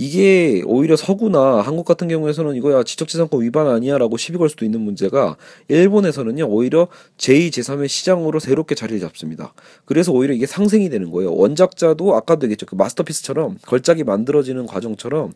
이게 0.01 0.63
오히려 0.65 0.95
서구나 0.95 1.59
한국 1.59 1.83
같은 1.83 2.07
경우에서는 2.07 2.55
이거야 2.55 2.83
지적재산권 2.83 3.41
위반 3.41 3.67
아니야라고 3.67 4.15
시비 4.15 4.38
걸 4.38 4.47
수도 4.47 4.63
있는 4.63 4.79
문제가 4.79 5.35
일본에서는요 5.67 6.45
오히려 6.45 6.88
제2, 7.17 7.49
제3의 7.49 7.89
시장으로 7.89 8.39
새롭게 8.39 8.75
자리를 8.75 9.01
잡습니다. 9.01 9.53
그래서 9.83 10.13
오히려 10.13 10.33
이게 10.33 10.45
상생이 10.45 10.89
되는 10.89 11.12
거예요. 11.12 11.33
원작자도 11.33 12.15
아까도 12.15 12.45
얘기했죠. 12.45 12.65
그 12.65 12.75
마스터피스처럼 12.75 13.57
걸작이 13.65 14.05
만들어지는 14.05 14.67
과정처럼 14.67 15.33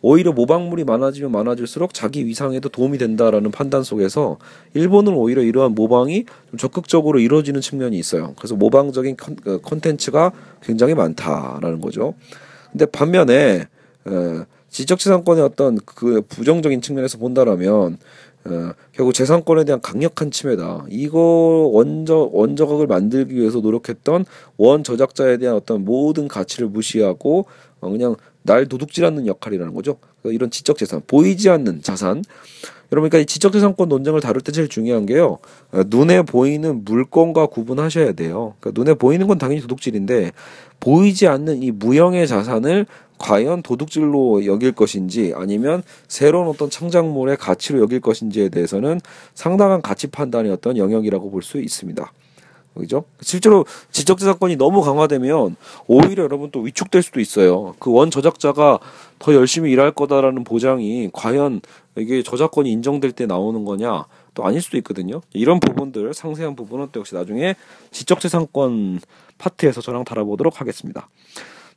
오히려 0.00 0.32
모방물이 0.32 0.84
많아지면 0.84 1.30
많아질수록 1.30 1.92
자기 1.92 2.24
위상에도 2.24 2.70
도움이 2.70 2.96
된다라는 2.96 3.50
판단 3.50 3.82
속에서 3.82 4.38
일본은 4.72 5.12
오히려 5.12 5.42
이러한 5.42 5.74
모방이 5.74 6.24
좀 6.48 6.58
적극적으로 6.58 7.18
이루어지는 7.18 7.60
측면이 7.60 7.98
있어요. 7.98 8.32
그래서 8.38 8.56
모방적인 8.56 9.16
그 9.16 9.60
컨텐츠가 9.60 10.32
굉장히 10.62 10.94
많다라는 10.94 11.82
거죠. 11.82 12.14
근데 12.72 12.86
반면에 12.86 13.66
어, 14.06 14.44
지적재산권의 14.70 15.42
어떤 15.42 15.78
그 15.84 16.22
부정적인 16.28 16.80
측면에서 16.80 17.18
본다라면 17.18 17.98
어, 18.44 18.72
결국 18.92 19.12
재산권에 19.12 19.64
대한 19.64 19.80
강력한 19.80 20.30
침해다. 20.30 20.84
이거 20.88 21.70
원저 21.72 22.30
원저각을 22.32 22.86
만들기 22.86 23.34
위해서 23.34 23.60
노력했던 23.60 24.24
원 24.56 24.84
저작자에 24.84 25.38
대한 25.38 25.56
어떤 25.56 25.84
모든 25.84 26.28
가치를 26.28 26.68
무시하고 26.68 27.46
어, 27.80 27.90
그냥 27.90 28.16
날 28.42 28.66
도둑질하는 28.66 29.26
역할이라는 29.26 29.74
거죠. 29.74 29.98
이런 30.24 30.50
지적재산, 30.50 31.02
보이지 31.06 31.50
않는 31.50 31.82
자산. 31.82 32.22
여러분, 32.92 33.10
그러니까 33.10 33.18
이 33.18 33.26
지적재산권 33.26 33.88
논쟁을 33.88 34.20
다룰 34.20 34.40
때 34.40 34.52
제일 34.52 34.68
중요한 34.68 35.06
게요. 35.06 35.38
어, 35.72 35.82
눈에 35.88 36.22
보이는 36.22 36.84
물건과 36.84 37.46
구분하셔야 37.46 38.12
돼요. 38.12 38.54
그러니까 38.60 38.80
눈에 38.80 38.94
보이는 38.94 39.26
건 39.26 39.38
당연히 39.38 39.60
도둑질인데 39.60 40.30
보이지 40.78 41.26
않는 41.26 41.62
이 41.62 41.72
무형의 41.72 42.28
자산을 42.28 42.86
과연 43.18 43.62
도둑질로 43.62 44.44
여길 44.46 44.72
것인지 44.72 45.32
아니면 45.36 45.82
새로운 46.08 46.48
어떤 46.48 46.70
창작물의 46.70 47.36
가치로 47.36 47.80
여길 47.80 48.00
것인지에 48.00 48.48
대해서는 48.50 49.00
상당한 49.34 49.80
가치 49.82 50.06
판단의 50.08 50.52
어떤 50.52 50.76
영역이라고 50.76 51.30
볼 51.30 51.42
수 51.42 51.60
있습니다. 51.60 52.12
그죠? 52.74 53.04
실제로 53.22 53.64
지적재산권이 53.90 54.56
너무 54.56 54.82
강화되면 54.82 55.56
오히려 55.86 56.24
여러분 56.24 56.50
또 56.50 56.60
위축될 56.60 57.02
수도 57.02 57.20
있어요. 57.20 57.74
그 57.78 57.90
원 57.90 58.10
저작자가 58.10 58.78
더 59.18 59.32
열심히 59.34 59.70
일할 59.72 59.92
거다라는 59.92 60.44
보장이 60.44 61.08
과연 61.14 61.62
이게 61.96 62.22
저작권이 62.22 62.70
인정될 62.70 63.12
때 63.12 63.24
나오는 63.24 63.64
거냐 63.64 64.04
또 64.34 64.44
아닐 64.44 64.60
수도 64.60 64.76
있거든요. 64.78 65.22
이런 65.32 65.58
부분들 65.58 66.12
상세한 66.12 66.54
부분은 66.54 66.88
또 66.92 67.00
역시 67.00 67.14
나중에 67.14 67.54
지적재산권 67.92 69.00
파트에서 69.38 69.80
저랑 69.80 70.04
다뤄보도록 70.04 70.60
하겠습니다. 70.60 71.08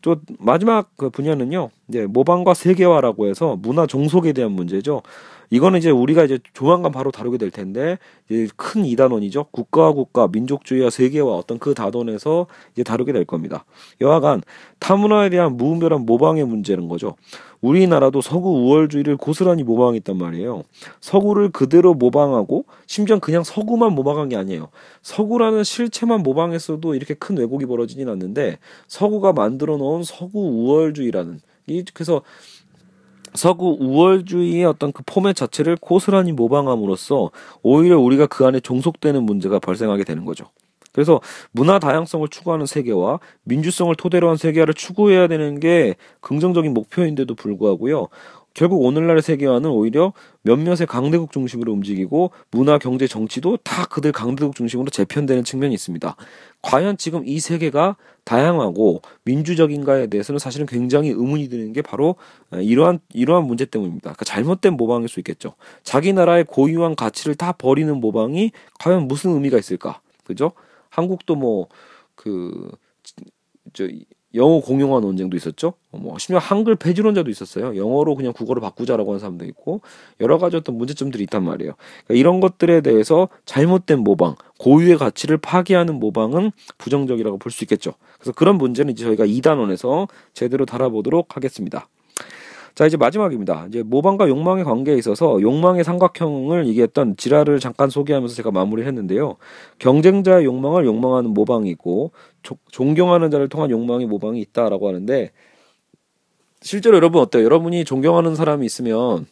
또 0.01 0.17
마지막 0.39 0.89
그 0.97 1.09
분야는요. 1.09 1.69
이제 1.89 2.05
모방과 2.05 2.53
세계화라고 2.53 3.27
해서 3.27 3.57
문화 3.61 3.85
종속에 3.85 4.33
대한 4.33 4.51
문제죠. 4.51 5.01
이거는 5.49 5.79
이제 5.79 5.89
우리가 5.89 6.23
이제 6.23 6.39
조만간 6.53 6.91
바로 6.91 7.11
다루게 7.11 7.37
될 7.37 7.51
텐데 7.51 7.97
이제 8.29 8.47
큰 8.55 8.85
이단원이죠. 8.85 9.45
국가와 9.51 9.93
국가, 9.93 10.27
민족주의와 10.27 10.89
세계화 10.89 11.27
어떤 11.27 11.59
그 11.59 11.73
다돈에서 11.73 12.47
이제 12.73 12.83
다루게 12.83 13.13
될 13.13 13.25
겁니다. 13.25 13.65
여하간 14.01 14.43
타문화에 14.79 15.29
대한 15.29 15.57
무분별한 15.57 16.05
모방의 16.05 16.45
문제는 16.45 16.87
거죠. 16.87 17.15
우리나라도 17.61 18.21
서구 18.21 18.51
우월주의를 18.51 19.17
고스란히 19.17 19.63
모방했단 19.63 20.17
말이에요. 20.17 20.63
서구를 21.01 21.49
그대로 21.49 21.93
모방하고 21.93 22.65
심지어 22.87 23.19
그냥 23.19 23.43
서구만 23.43 23.93
모방한 23.93 24.29
게 24.29 24.37
아니에요. 24.37 24.69
서구라는 25.01 25.63
실체만 25.63 26.23
모방했어도 26.23 26.95
이렇게 26.95 27.15
큰 27.15 27.37
왜곡이 27.37 27.65
벌어지진 27.65 28.07
않는데 28.07 28.59
서구가 28.87 29.33
만들어 29.33 29.77
놓은 29.77 30.03
서구 30.03 30.39
우월주의라는 30.39 31.41
이 31.67 31.83
그래서 31.93 32.21
서구 33.33 33.77
우월주의의 33.79 34.65
어떤 34.65 34.91
그 34.91 35.03
포맷 35.05 35.35
자체를 35.35 35.77
고스란히 35.79 36.31
모방함으로써 36.31 37.31
오히려 37.61 37.99
우리가 37.99 38.27
그 38.27 38.45
안에 38.45 38.59
종속되는 38.59 39.23
문제가 39.23 39.59
발생하게 39.59 40.03
되는 40.03 40.25
거죠. 40.25 40.45
그래서 40.91 41.21
문화 41.51 41.79
다양성을 41.79 42.27
추구하는 42.29 42.65
세계와 42.65 43.19
민주성을 43.43 43.93
토대로 43.95 44.29
한 44.29 44.37
세계화를 44.37 44.73
추구해야 44.73 45.27
되는 45.27 45.59
게 45.59 45.95
긍정적인 46.21 46.73
목표인데도 46.73 47.35
불구하고요. 47.35 48.07
결국 48.53 48.83
오늘날의 48.83 49.21
세계화는 49.21 49.69
오히려 49.69 50.13
몇몇의 50.41 50.85
강대국 50.87 51.31
중심으로 51.31 51.71
움직이고 51.71 52.31
문화, 52.51 52.77
경제, 52.77 53.07
정치도 53.07 53.57
다 53.57 53.85
그들 53.85 54.11
강대국 54.11 54.55
중심으로 54.55 54.89
재편되는 54.89 55.43
측면이 55.43 55.73
있습니다. 55.73 56.15
과연 56.61 56.97
지금 56.97 57.25
이 57.25 57.39
세계가 57.39 57.95
다양하고 58.25 59.01
민주적인가에 59.23 60.07
대해서는 60.07 60.39
사실은 60.39 60.65
굉장히 60.65 61.09
의문이 61.09 61.49
드는 61.49 61.73
게 61.73 61.81
바로 61.81 62.15
이러한 62.51 62.99
이러한 63.13 63.45
문제 63.45 63.65
때문입니다. 63.65 64.11
그러니까 64.11 64.25
잘못된 64.25 64.73
모방일 64.73 65.07
수 65.07 65.19
있겠죠. 65.19 65.53
자기 65.83 66.13
나라의 66.13 66.43
고유한 66.45 66.95
가치를 66.95 67.35
다 67.35 67.51
버리는 67.53 67.93
모방이 67.99 68.51
과연 68.79 69.07
무슨 69.07 69.31
의미가 69.31 69.57
있을까? 69.57 70.01
그죠? 70.25 70.51
한국도 70.89 71.35
뭐 71.35 71.67
그 72.15 72.69
저 73.73 73.87
영어 74.35 74.59
공용화 74.59 74.99
논쟁도 74.99 75.35
있었죠. 75.37 75.73
뭐 75.91 76.17
심지어 76.19 76.37
한글 76.37 76.75
폐지론자도 76.75 77.29
있었어요. 77.31 77.75
영어로 77.75 78.15
그냥 78.15 78.31
국어로 78.33 78.61
바꾸자라고 78.61 79.11
하는 79.11 79.19
사람도 79.19 79.45
있고 79.45 79.81
여러 80.19 80.37
가지 80.37 80.55
어떤 80.55 80.77
문제점들이 80.77 81.23
있단 81.23 81.43
말이에요. 81.43 81.73
그러니까 82.05 82.13
이런 82.19 82.39
것들에 82.39 82.81
대해서 82.81 83.27
잘못된 83.45 83.99
모방, 83.99 84.35
고유의 84.59 84.97
가치를 84.97 85.37
파괴하는 85.37 85.99
모방은 85.99 86.51
부정적이라고 86.77 87.37
볼 87.37 87.51
수 87.51 87.63
있겠죠. 87.63 87.93
그래서 88.19 88.31
그런 88.33 88.57
문제는 88.57 88.93
이제 88.93 89.03
저희가 89.05 89.25
2단원에서 89.25 90.07
제대로 90.33 90.65
다뤄보도록 90.65 91.35
하겠습니다. 91.35 91.87
자 92.79 92.85
이제 92.85 92.95
마지막입니다. 92.95 93.65
이제 93.67 93.83
모방과 93.83 94.29
욕망의 94.29 94.63
관계에 94.63 94.95
있어서 94.95 95.41
욕망의 95.41 95.83
삼각형을 95.83 96.65
얘기했던 96.67 97.17
지라를 97.17 97.59
잠깐 97.59 97.89
소개하면서 97.89 98.33
제가 98.35 98.51
마무리를 98.51 98.87
했는데요. 98.87 99.35
경쟁자의 99.79 100.45
욕망을 100.45 100.85
욕망하는 100.85 101.31
모방이고 101.31 102.11
조, 102.41 102.55
존경하는 102.71 103.31
자를 103.31 103.49
통한 103.49 103.69
욕망의 103.69 104.07
모방이 104.07 104.39
있다라고 104.39 104.87
하는데 104.87 105.29
실제로 106.61 106.95
여러분 106.95 107.21
어때요? 107.21 107.43
여러분이 107.43 107.83
존경하는 107.83 108.35
사람이 108.35 108.65
있으면 108.65 109.27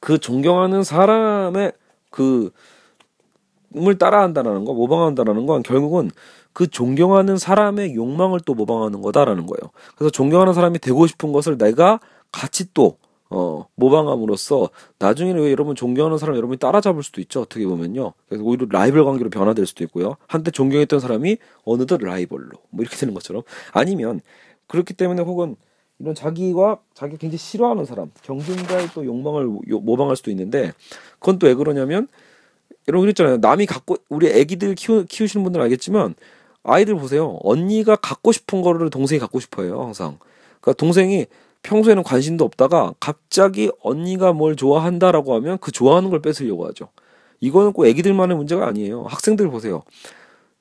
그 0.00 0.18
존경하는 0.18 0.82
사람의 0.82 1.72
그 2.10 2.50
을 3.76 3.98
따라한다라는 3.98 4.64
거, 4.64 4.72
모방한다라는 4.72 5.46
건 5.46 5.62
결국은 5.62 6.10
그 6.54 6.66
존경하는 6.66 7.36
사람의 7.36 7.94
욕망을 7.94 8.40
또 8.46 8.54
모방하는 8.54 9.02
거다라는 9.02 9.46
거예요. 9.46 9.70
그래서 9.94 10.10
존경하는 10.10 10.54
사람이 10.54 10.78
되고 10.78 11.06
싶은 11.06 11.32
것을 11.32 11.58
내가 11.58 12.00
같이 12.32 12.72
또 12.74 12.98
어, 13.30 13.66
모방함으로써 13.74 14.70
나중에는 14.98 15.42
왜 15.42 15.50
여러분 15.50 15.74
존경하는 15.74 16.16
사람 16.16 16.36
여러분이 16.36 16.58
따라잡을 16.58 17.02
수도 17.02 17.20
있죠. 17.20 17.42
어떻게 17.42 17.66
보면요. 17.66 18.14
그래서 18.28 18.42
오히려 18.42 18.66
라이벌 18.70 19.04
관계로 19.04 19.28
변화될 19.28 19.66
수도 19.66 19.84
있고요. 19.84 20.16
한때 20.26 20.50
존경했던 20.50 21.00
사람이 21.00 21.36
어느덧 21.64 22.00
라이벌로 22.02 22.50
뭐 22.70 22.82
이렇게 22.82 22.96
되는 22.96 23.12
것처럼 23.12 23.42
아니면 23.72 24.20
그렇기 24.66 24.94
때문에 24.94 25.22
혹은 25.22 25.56
이런 25.98 26.14
자기와 26.14 26.78
자기가 26.94 27.18
굉장히 27.18 27.38
싫어하는 27.38 27.84
사람, 27.84 28.10
경쟁자의 28.22 28.88
또 28.94 29.04
욕망을 29.04 29.46
모방할 29.46 30.16
수도 30.16 30.30
있는데 30.30 30.72
그건 31.18 31.38
또 31.38 31.48
왜 31.48 31.54
그러냐면 31.54 32.08
여러분 32.86 33.04
그랬잖아요. 33.06 33.38
남이 33.38 33.66
갖고 33.66 33.96
우리 34.08 34.28
애기들 34.28 34.74
키우, 34.74 35.04
키우시는 35.04 35.44
분들은 35.44 35.64
알겠지만 35.64 36.14
아이들 36.62 36.94
보세요. 36.94 37.38
언니가 37.42 37.96
갖고 37.96 38.32
싶은 38.32 38.62
거를 38.62 38.90
동생이 38.90 39.18
갖고 39.18 39.40
싶어해요. 39.40 39.82
항상. 39.82 40.18
그러니까 40.60 40.78
동생이 40.78 41.26
평소에는 41.62 42.02
관심도 42.02 42.44
없다가 42.44 42.94
갑자기 43.00 43.70
언니가 43.82 44.32
뭘 44.32 44.56
좋아한다라고 44.56 45.34
하면 45.36 45.58
그 45.58 45.72
좋아하는 45.72 46.10
걸 46.10 46.22
뺏으려고 46.22 46.66
하죠. 46.68 46.88
이거는 47.40 47.72
꼭 47.72 47.86
애기들만의 47.86 48.36
문제가 48.36 48.66
아니에요. 48.66 49.04
학생들 49.04 49.50
보세요. 49.50 49.82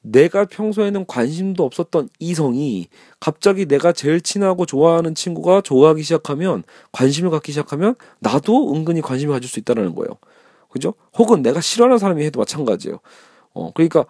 내가 0.01 0.45
평소에는 0.45 1.05
관심도 1.05 1.65
없었던 1.65 2.09
이성이 2.19 2.87
갑자기 3.19 3.65
내가 3.65 3.91
제일 3.91 4.21
친하고 4.21 4.65
좋아하는 4.65 5.15
친구가 5.15 5.61
좋아하기 5.61 6.03
시작하면 6.03 6.63
관심을 6.91 7.29
갖기 7.29 7.51
시작하면 7.51 7.95
나도 8.19 8.73
은근히 8.73 9.01
관심을 9.01 9.33
가질 9.33 9.49
수 9.49 9.59
있다는 9.59 9.95
거예요. 9.95 10.17
그죠? 10.69 10.93
혹은 11.17 11.41
내가 11.41 11.61
싫어하는 11.61 11.97
사람이 11.97 12.23
해도 12.23 12.39
마찬가지예요. 12.39 12.99
어, 13.53 13.71
그러니까 13.73 14.05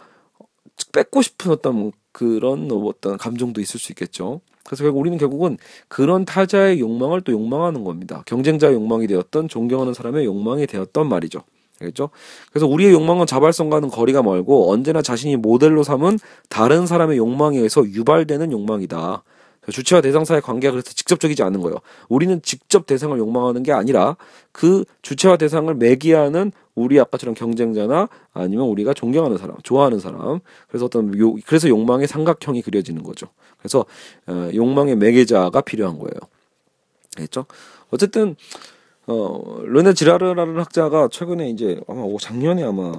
뺏고 0.91 1.21
싶은 1.21 1.51
어떤 1.51 1.91
그런 2.11 2.69
어떤 2.71 3.17
감정도 3.17 3.61
있을 3.61 3.79
수 3.79 3.91
있겠죠. 3.91 4.41
그래서 4.67 4.83
결국 4.83 4.99
우리는 4.99 5.17
결국은 5.17 5.57
그런 5.87 6.25
타자의 6.25 6.81
욕망을 6.81 7.21
또 7.21 7.31
욕망하는 7.31 7.85
겁니다. 7.85 8.21
경쟁자의 8.25 8.73
욕망이 8.73 9.07
되었던 9.07 9.47
존경하는 9.47 9.93
사람의 9.93 10.25
욕망이 10.25 10.67
되었던 10.67 11.07
말이죠. 11.07 11.41
알겠죠? 11.79 12.09
그래서 12.51 12.67
우리의 12.67 12.91
욕망은 12.91 13.27
자발성과는 13.27 13.89
거리가 13.89 14.23
멀고 14.23 14.69
언제나 14.69 15.01
자신이 15.01 15.37
모델로 15.37 15.83
삼은 15.83 16.19
다른 16.49 16.85
사람의 16.85 17.17
욕망에 17.17 17.57
의해서 17.57 17.85
유발되는 17.85 18.51
욕망이다. 18.51 19.23
주체와 19.71 20.01
대상 20.01 20.25
사이의 20.25 20.41
관계가 20.41 20.71
그래서 20.71 20.91
직접적이지 20.91 21.43
않은 21.43 21.61
거예요. 21.61 21.77
우리는 22.09 22.41
직접 22.41 22.85
대상을 22.87 23.17
욕망하는 23.17 23.63
게 23.63 23.71
아니라 23.71 24.17
그 24.51 24.83
주체와 25.01 25.37
대상을 25.37 25.73
매개하는 25.73 26.51
우리 26.77 26.99
아까처럼 26.99 27.33
경쟁자나 27.33 28.07
아니면 28.33 28.67
우리가 28.67 28.93
존경하는 28.93 29.37
사람, 29.37 29.57
좋아하는 29.63 29.99
사람. 29.99 30.39
그래서 30.67 30.85
어떤 30.85 31.17
요, 31.17 31.35
그래서 31.47 31.67
욕망의 31.67 32.07
삼각형이 32.07 32.61
그려지는 32.61 33.01
거죠. 33.01 33.27
그래서 33.57 33.85
어, 34.27 34.49
욕망의 34.53 34.95
매개자가 34.95 35.61
필요한 35.61 35.97
거예요. 35.97 36.13
알겠죠? 37.17 37.45
어쨌든 37.89 38.35
어, 39.07 39.59
르네 39.63 39.93
지라르라는 39.93 40.59
학자가 40.59 41.07
최근에 41.07 41.49
이제 41.49 41.81
아마 41.87 42.03
작년에 42.19 42.63
아마 42.63 42.93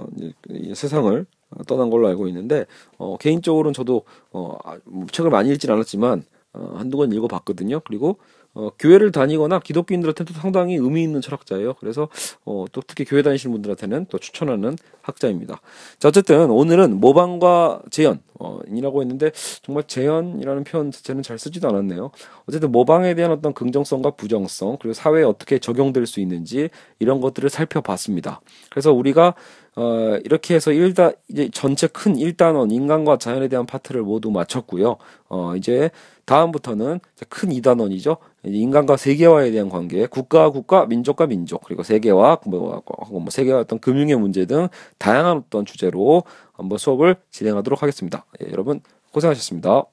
세상을 0.74 1.26
떠난 1.68 1.88
걸로 1.88 2.08
알고 2.08 2.26
있는데 2.28 2.66
어, 2.98 3.16
개인적으로는 3.16 3.74
저도 3.74 4.02
어, 4.32 4.56
아, 4.64 4.76
뭐 4.86 5.06
책을 5.06 5.30
많이 5.30 5.50
읽진 5.50 5.70
않았지만 5.70 6.24
어, 6.54 6.74
한두 6.76 6.96
권 6.96 7.12
읽어봤거든요. 7.12 7.80
그리고 7.86 8.18
어, 8.58 8.70
교회를 8.76 9.12
다니거나 9.12 9.60
기독교인들한테도 9.60 10.34
상당히 10.34 10.74
의미 10.74 11.04
있는 11.04 11.20
철학자예요. 11.20 11.74
그래서 11.74 12.08
어, 12.44 12.64
또 12.72 12.82
특히 12.84 13.04
교회 13.04 13.22
다니시는 13.22 13.52
분들한테는 13.52 14.06
또 14.10 14.18
추천하는 14.18 14.76
학자입니다. 15.00 15.60
자 16.00 16.08
어쨌든 16.08 16.50
오늘은 16.50 16.98
모방과 16.98 17.82
재현 17.90 18.18
어, 18.38 18.60
이라고 18.68 19.02
했는데 19.02 19.30
정말 19.62 19.84
재현이라는 19.84 20.64
표현 20.64 20.90
자체는 20.90 21.22
잘 21.22 21.38
쓰지도 21.38 21.68
않았네요. 21.68 22.10
어쨌든 22.48 22.70
모방에 22.72 23.14
대한 23.14 23.32
어떤 23.32 23.52
긍정성과 23.52 24.12
부정성 24.12 24.78
그리고 24.80 24.94
사회에 24.94 25.24
어떻게 25.24 25.58
적용될 25.58 26.06
수 26.06 26.20
있는지 26.20 26.70
이런 26.98 27.20
것들을 27.20 27.48
살펴봤습니다. 27.50 28.40
그래서 28.70 28.92
우리가 28.92 29.34
어, 29.78 30.18
이렇게 30.24 30.56
해서 30.56 30.72
일단 30.72 31.12
이제 31.28 31.48
전체 31.52 31.86
큰 31.86 32.14
1단원 32.16 32.72
인간과 32.72 33.16
자연에 33.16 33.46
대한 33.46 33.64
파트를 33.64 34.02
모두 34.02 34.32
마쳤고요. 34.32 34.96
어, 35.28 35.54
이제 35.54 35.90
다음부터는 36.24 36.98
큰 37.28 37.48
2단원이죠. 37.50 38.16
인간과 38.44 38.96
세계화에 38.96 39.52
대한 39.52 39.68
관계, 39.68 40.06
국가와 40.06 40.50
국가, 40.50 40.84
민족과 40.86 41.26
민족, 41.26 41.62
그리고 41.64 41.84
세계화, 41.84 42.38
뭐, 42.46 42.82
뭐 43.08 43.24
세계화 43.30 43.60
어떤 43.60 43.78
금융의 43.78 44.16
문제 44.16 44.46
등 44.46 44.68
다양한 44.98 45.44
어떤 45.46 45.64
주제로 45.64 46.24
한번 46.58 46.76
수업을 46.76 47.16
진행하도록 47.30 47.82
하겠습니다. 47.82 48.26
예, 48.42 48.50
여러분 48.50 48.80
고생하셨습니다. 49.12 49.84